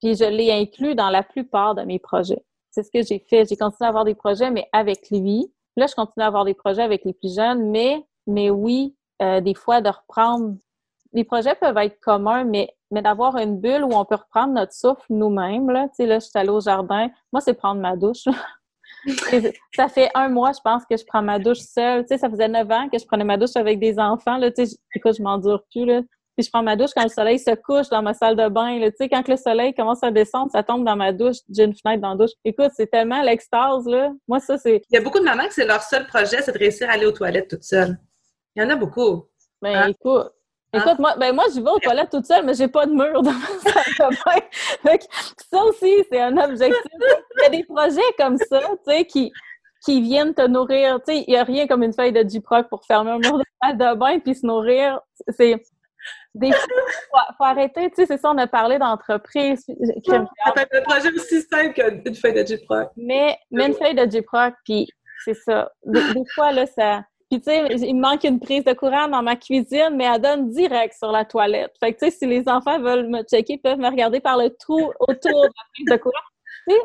[0.00, 2.42] Puis je l'ai inclus dans la plupart de mes projets.
[2.70, 3.44] C'est ce que j'ai fait.
[3.46, 5.52] J'ai continué à avoir des projets, mais avec lui.
[5.76, 9.40] Là, je continue à avoir des projets avec les plus jeunes, mais, mais oui, euh,
[9.40, 10.56] des fois, de reprendre.
[11.12, 14.72] Les projets peuvent être communs, mais, mais d'avoir une bulle où on peut reprendre notre
[14.72, 15.70] souffle nous-mêmes.
[15.70, 17.08] Là, tu sais, là, je suis allée au jardin.
[17.32, 18.24] Moi, c'est prendre ma douche.
[19.76, 22.02] ça fait un mois, je pense, que je prends ma douche seule.
[22.02, 24.36] Tu sais, ça faisait neuf ans que je prenais ma douche avec des enfants.
[24.36, 25.84] Là, tu sais, écoute, je m'endure plus.
[25.84, 26.02] Là.
[26.36, 28.78] puis je prends ma douche quand le soleil se couche dans ma salle de bain.
[28.80, 31.38] Tu sais, quand le soleil commence à descendre, ça tombe dans ma douche.
[31.48, 32.34] J'ai une fenêtre dans la douche.
[32.44, 34.12] Écoute, c'est tellement l'extase, là.
[34.28, 34.82] Moi, ça, c'est...
[34.90, 36.92] Il y a beaucoup de mamans que c'est leur seul projet, c'est de réussir à
[36.92, 37.98] aller aux toilettes toute seule.
[38.54, 39.24] Il y en a beaucoup.
[39.62, 39.88] Ben, hein?
[39.88, 40.32] écoute...
[40.72, 40.80] Hein?
[40.80, 43.22] Écoute, moi, ben moi, je vais aux toilettes toute seule, mais j'ai pas de mur
[43.22, 44.96] dans ma salle de bain.
[45.52, 46.80] ça aussi, c'est un objectif.
[47.38, 49.32] Il y a des projets comme ça, tu sais, qui,
[49.84, 51.00] qui viennent te nourrir.
[51.06, 53.38] Tu sais, il n'y a rien comme une feuille de J-Proc pour fermer un mur
[53.38, 55.00] de salle de bain puis se nourrir.
[55.28, 55.60] C'est
[56.34, 59.64] des faut, faut arrêter, tu sais, c'est ça, on a parlé d'entreprise.
[59.66, 60.26] C'est un
[60.84, 62.90] projet aussi simple qu'une feuille de J-Proc.
[62.96, 64.88] Mais, mais une feuille de J-Proc, puis
[65.24, 65.70] c'est ça.
[65.84, 66.00] Des,
[66.34, 67.02] fois, là, ça...
[67.30, 70.20] Puis, tu sais, il me manque une prise de courant dans ma cuisine, mais elle
[70.20, 71.72] donne direct sur la toilette.
[71.78, 74.36] Fait que, tu sais, si les enfants veulent me checker, ils peuvent me regarder par
[74.36, 76.14] le trou autour de la prise de courant.
[76.68, 76.80] Tu sais,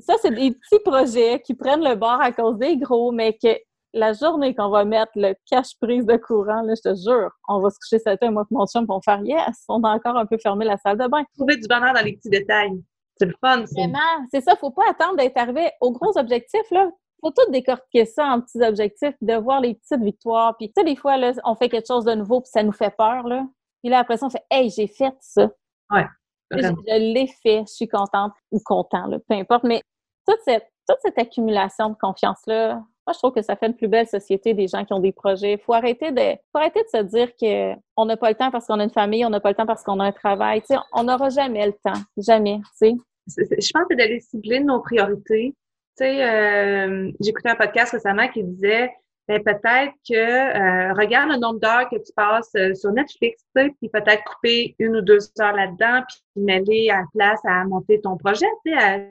[0.00, 3.48] ça, c'est des petits projets qui prennent le bord à cause des gros, mais que
[3.94, 7.70] la journée qu'on va mettre le cache-prise de courant, là, je te jure, on va
[7.70, 10.26] se coucher cette nuit, moi et mon chum, pour faire yes, on a encore un
[10.26, 11.24] peu fermé la salle de bain.
[11.34, 12.78] Trouver du bonheur dans les petits détails.
[13.16, 13.80] C'est le fun, ça.
[13.80, 14.54] Vraiment, c'est ça.
[14.54, 16.90] Faut pas attendre d'être arrivé aux gros objectifs, là.
[17.20, 20.56] Faut tout décortiquer ça en petits objectifs, de voir les petites victoires.
[20.56, 22.72] Puis, tu sais, des fois, là, on fait quelque chose de nouveau, puis ça nous
[22.72, 23.46] fait peur, là.
[23.82, 25.48] Puis là, après ça, on fait «Hey, j'ai fait ça!»
[25.90, 26.06] Ouais.
[26.50, 29.64] Je, je l'ai fait, je suis contente ou content, là, peu importe.
[29.64, 29.82] Mais
[30.26, 33.88] toute cette, toute cette accumulation de confiance-là, moi, je trouve que ça fait une plus
[33.88, 35.54] belle société des gens qui ont des projets.
[35.54, 38.66] Il faut arrêter de, faut arrêter de se dire qu'on n'a pas le temps parce
[38.66, 40.60] qu'on a une famille, on n'a pas le temps parce qu'on a un travail.
[40.66, 41.98] sais, on n'aura jamais le temps.
[42.18, 42.60] Jamais.
[42.74, 42.94] sais.
[43.26, 45.54] Je pense que d'aller cibler nos priorités.
[45.98, 48.92] Tu sais, euh, j'écoutais un podcast récemment qui disait
[49.26, 53.88] ben, peut-être que euh, regarde le nombre d'heures que tu passes euh, sur Netflix, puis
[53.92, 58.16] peut-être couper une ou deux heures là-dedans, puis mêler à la place à monter ton
[58.16, 58.46] projet.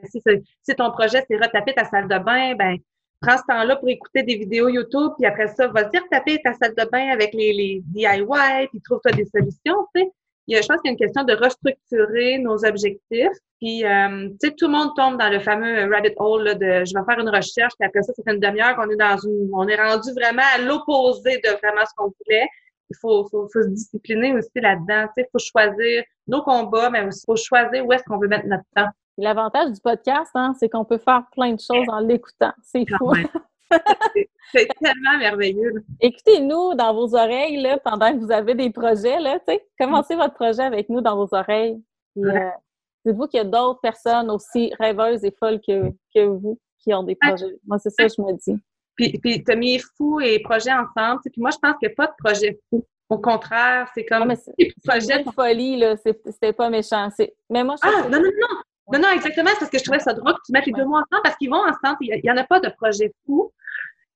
[0.06, 0.21] Si,
[0.63, 2.78] si ton projet, c'est retaper ta salle de bain, ben
[3.19, 6.73] prends ce temps-là pour écouter des vidéos YouTube, puis après ça, vas-y retaper ta salle
[6.73, 9.86] de bain avec les, les DIY, puis trouve-toi des solutions.
[9.93, 10.10] sais
[10.47, 13.38] il y a, je pense qu'il y a une question de restructurer nos objectifs.
[13.60, 16.86] Puis, euh, tu sais, tout le monde tombe dans le fameux rabbit hole là, de
[16.86, 19.17] je vais faire une recherche, puis après ça, ça fait une demi-heure qu'on est dans
[19.17, 19.49] une.
[19.53, 22.47] On est rendu vraiment à l'opposé de vraiment ce qu'on voulait.
[22.89, 25.07] Il faut, faut, faut se discipliner aussi là-dedans.
[25.07, 28.17] Tu sais, il faut choisir nos combats, mais aussi il faut choisir où est-ce qu'on
[28.17, 28.89] veut mettre notre temps.
[29.17, 32.53] L'avantage du podcast, hein, c'est qu'on peut faire plein de choses en l'écoutant.
[32.63, 33.12] C'est fou.
[34.51, 35.86] c'est tellement merveilleux.
[35.99, 39.19] Écoutez-nous dans vos oreilles là, pendant que vous avez des projets.
[39.19, 39.39] Là,
[39.80, 41.82] commencez votre projet avec nous dans vos oreilles.
[42.17, 42.49] Euh,
[43.06, 47.03] dites-vous qu'il y a d'autres personnes aussi rêveuses et folles que, que vous qui ont
[47.03, 47.58] des projets.
[47.65, 48.62] Moi, c'est ça que je me dis.
[48.95, 51.21] Puis, puis tu as mis fou et projet ensemble.
[51.21, 52.86] Puis moi, je pense qu'il n'y a pas de projet fou.
[53.10, 54.34] Au contraire, c'est comme.
[54.36, 55.95] c'est projet de folie, là.
[55.97, 57.10] C'était pas méchant.
[57.49, 58.62] Mais moi, je ah, non, non, non.
[58.91, 59.50] Non, non, exactement.
[59.54, 61.36] C'est parce que je trouvais ça drôle que tu mettes les deux mots ensemble parce
[61.36, 61.97] qu'ils vont ensemble.
[62.02, 63.52] Il n'y en a pas de projet fou.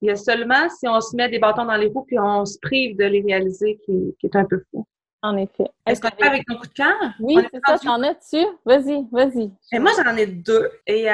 [0.02, 2.46] Il y a seulement si on se met des bâtons dans les roues puis on
[2.46, 4.86] se prive de les réaliser qui, est un peu fou.
[5.24, 5.66] En effet.
[5.86, 6.96] Est-ce qu'on fait avec ton coup de cœur?
[7.20, 8.48] Oui, c'est ça, j'en ai dessus.
[8.66, 9.52] Vas-y, vas-y.
[9.72, 10.72] Et moi, j'en ai deux.
[10.88, 11.14] Et euh,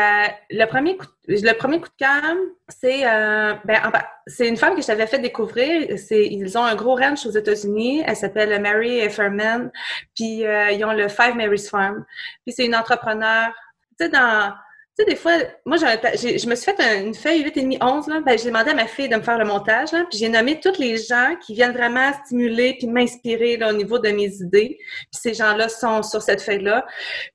[0.50, 2.24] le, premier coup, le premier coup de cœur,
[2.70, 3.82] c'est euh, ben,
[4.26, 5.89] c'est une femme que je t'avais fait découvrir.
[6.10, 8.04] Ils ont un gros ranch aux États-Unis.
[8.06, 9.72] Elle s'appelle Mary Furman.
[10.15, 12.06] Puis euh, ils ont le Five Mary's Farm.
[12.46, 13.52] Puis c'est une entrepreneur.
[14.00, 14.54] Tu sais, dans
[14.97, 15.33] sais, des fois,
[15.65, 18.88] moi, je me suis fait une feuille 8,5, 11, là, ben, j'ai demandé à ma
[18.88, 21.73] fille de me faire le montage, là, puis j'ai nommé tous les gens qui viennent
[21.73, 24.77] vraiment stimuler puis m'inspirer au niveau de mes idées.
[24.79, 26.86] Puis ces gens-là sont sur cette feuille-là.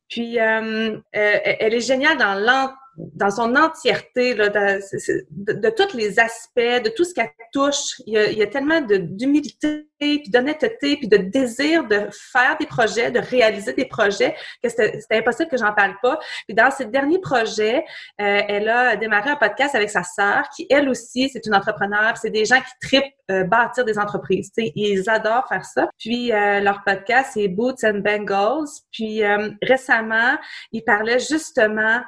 [0.08, 6.18] Puis, euh, euh, elle est géniale dans l'entrée dans son entièreté, là, de, tous les
[6.18, 8.00] aspects, de tout ce qu'elle touche.
[8.06, 13.20] Il y a, tellement d'humilité, puis d'honnêteté, puis de désir de faire des projets, de
[13.20, 16.18] réaliser des projets, que c'était impossible que j'en parle pas.
[16.46, 17.84] Puis dans ces derniers projets,
[18.20, 22.16] euh, elle a démarré un podcast avec sa sœur, qui elle aussi, c'est une entrepreneur.
[22.16, 24.50] C'est des gens qui tripent euh, bâtir des entreprises.
[24.56, 25.88] Ils adorent faire ça.
[25.98, 28.68] Puis euh, leur podcast, c'est Boots and Bengals.
[28.92, 29.22] Puis
[29.62, 30.36] récemment,
[30.72, 32.00] ils parlaient justement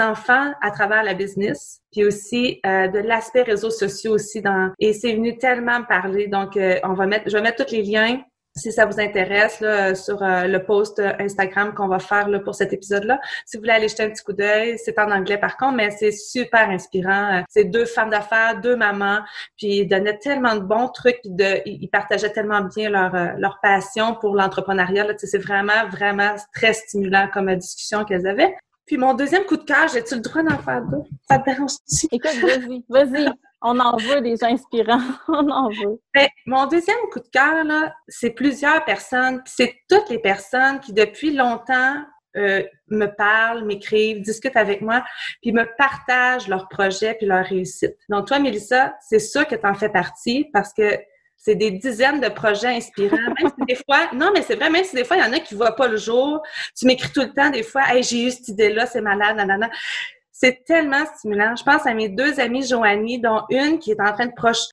[0.00, 4.92] enfants à travers la business, puis aussi euh, de l'aspect réseaux sociaux aussi dans et
[4.92, 6.26] c'est venu tellement me parler.
[6.28, 8.20] Donc euh, on va mettre je vais mettre tous les liens
[8.56, 12.54] si ça vous intéresse là, sur euh, le post Instagram qu'on va faire là, pour
[12.54, 13.18] cet épisode-là.
[13.44, 15.90] Si vous voulez aller jeter un petit coup d'œil, c'est en anglais par contre, mais
[15.90, 17.42] c'est super inspirant.
[17.48, 19.22] C'est deux femmes d'affaires, deux mamans,
[19.56, 24.14] puis ils donnaient tellement de bons trucs, de, ils partageaient tellement bien leur, leur passion
[24.20, 25.06] pour l'entrepreneuriat.
[25.18, 28.54] C'est vraiment, vraiment très stimulant comme discussion qu'elles avaient.
[28.86, 31.02] Puis mon deuxième coup de cœur, j'ai-tu le droit d'en faire deux?
[31.28, 32.06] Ça te dérange-tu?
[32.12, 33.28] Écoute, vas-y, vas-y.
[33.62, 35.00] On en veut des gens inspirants.
[35.28, 36.00] On en veut.
[36.14, 39.42] Ben, mon deuxième coup de cœur, là, c'est plusieurs personnes.
[39.46, 42.04] C'est toutes les personnes qui, depuis longtemps,
[42.36, 45.04] euh, me parlent, m'écrivent, discutent avec moi,
[45.40, 47.96] puis me partagent leurs projets puis leurs réussites.
[48.08, 50.98] Donc, toi, Mélissa, c'est sûr que tu en fais partie parce que
[51.44, 53.18] c'est des dizaines de projets inspirants.
[53.18, 55.32] Même si des fois, non, mais c'est vrai, même si des fois, il y en
[55.32, 56.42] a qui ne voient pas le jour,
[56.74, 59.68] tu m'écris tout le temps, des fois, hey, j'ai eu cette idée-là, c'est malade, nanana.
[60.36, 61.54] C'est tellement stimulant.
[61.54, 64.32] Je pense à mes deux amies Joanie, dont une qui est en train de,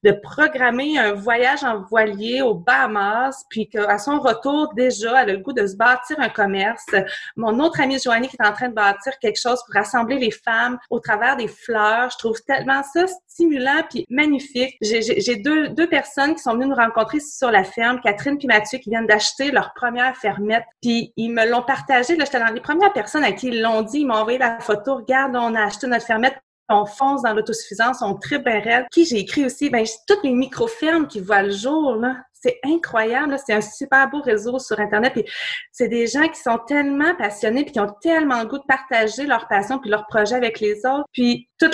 [0.09, 5.33] de programmer un voyage en voilier aux Bahamas, puis qu'à son retour, déjà, elle a
[5.33, 6.87] le goût de se bâtir un commerce.
[7.35, 10.31] Mon autre amie Joanie qui est en train de bâtir quelque chose pour rassembler les
[10.31, 12.09] femmes au travers des fleurs.
[12.09, 14.75] Je trouve tellement ça stimulant puis magnifique.
[14.81, 18.79] J'ai deux, deux personnes qui sont venues nous rencontrer sur la ferme, Catherine puis Mathieu,
[18.79, 20.65] qui viennent d'acheter leur première fermette.
[20.81, 22.15] Puis ils me l'ont partagé.
[22.15, 23.99] Là, j'étais dans les premières personnes à qui ils l'ont dit.
[23.99, 24.95] Ils m'ont envoyé la photo.
[24.95, 26.35] Regarde, on a acheté notre fermette
[26.71, 31.07] on fonce dans l'autosuffisance, on tripe un Qui j'ai écrit aussi, ben, toutes les micro-fermes
[31.07, 32.17] qui voient le jour, là.
[32.33, 35.15] C'est incroyable, c'est un super beau réseau sur Internet.
[35.15, 35.25] Et
[35.71, 39.27] c'est des gens qui sont tellement passionnés puis qui ont tellement le goût de partager
[39.27, 41.05] leur passion puis leur projet avec les autres.
[41.13, 41.69] Puis tous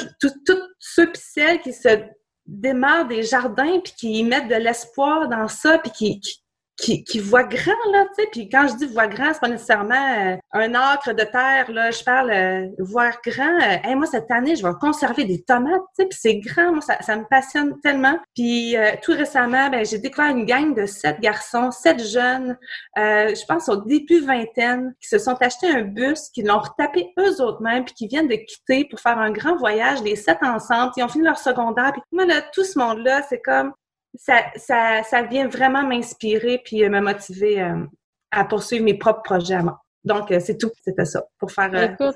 [0.79, 2.03] ceux puis celles qui se
[2.45, 6.43] démarrent des jardins puis qui mettent de l'espoir dans ça puis qui, qui,
[6.77, 8.29] qui voit grand, là, tu sais.
[8.31, 11.91] Puis quand je dis voir grand, c'est pas nécessairement euh, un acre de terre, là.
[11.91, 13.59] Je parle euh, voir grand.
[13.61, 16.05] Euh, moi, cette année, je vais conserver des tomates, tu sais.
[16.05, 18.17] Puis c'est grand, moi, ça, ça, me passionne tellement.
[18.35, 22.57] Puis tout récemment, ben, j'ai découvert une gang de sept garçons, sept jeunes,
[22.95, 27.41] je pense au début vingtaine, qui se sont achetés un bus, qui l'ont retapé eux
[27.41, 30.91] autres mêmes, puis qui viennent de quitter pour faire un grand voyage, les sept ensemble.
[30.97, 31.91] Ils ont fini leur secondaire.
[31.91, 33.73] Puis moi, là, tout ce monde-là, c'est comme
[34.17, 37.85] ça, ça, ça vient vraiment m'inspirer puis euh, me motiver euh,
[38.31, 39.81] à poursuivre mes propres projets à moi.
[40.03, 41.73] Donc, euh, c'est tout, c'était ça, pour faire...
[41.75, 42.15] Écoute,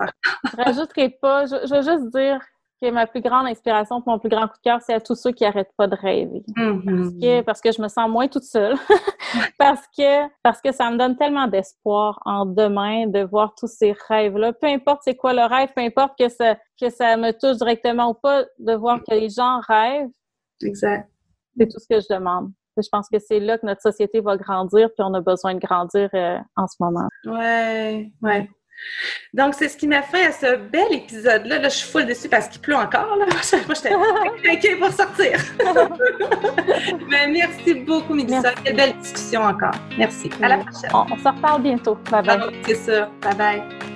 [0.52, 2.40] je rajouterai pas, je, je, veux juste dire
[2.82, 5.32] que ma plus grande inspiration, mon plus grand coup de cœur, c'est à tous ceux
[5.32, 6.42] qui n'arrêtent pas de rêver.
[6.56, 6.96] Mm-hmm.
[6.96, 8.76] parce, que, parce que je me sens moins toute seule.
[9.60, 13.94] parce, que, parce que ça me donne tellement d'espoir en demain de voir tous ces
[14.08, 14.54] rêves-là.
[14.54, 18.12] Peu importe c'est quoi le rêve, peu importe que ça, que ça me touche directement
[18.12, 20.10] ou pas, de voir que les gens rêvent.
[20.64, 21.11] Exact.
[21.58, 22.52] C'est tout ce que je demande.
[22.78, 25.60] Je pense que c'est là que notre société va grandir, puis on a besoin de
[25.60, 27.08] grandir euh, en ce moment.
[27.26, 28.50] Ouais, ouais.
[29.34, 31.60] Donc, c'est ce qui m'a fait à ce bel épisode-là.
[31.60, 33.16] Là, je suis full dessus parce qu'il pleut encore.
[33.16, 33.26] Là.
[33.66, 33.94] Moi, j'étais
[34.50, 35.40] inquiète pour sortir.
[37.10, 38.54] Mais merci beaucoup, Mélissa.
[38.64, 39.76] Quelle belle discussion encore.
[39.98, 40.30] Merci.
[40.42, 40.90] À la prochaine.
[40.94, 41.96] On, se reparle bientôt.
[42.10, 42.40] Bye bye.
[42.42, 43.10] Ah, c'est ça.
[43.22, 43.91] Bye bye.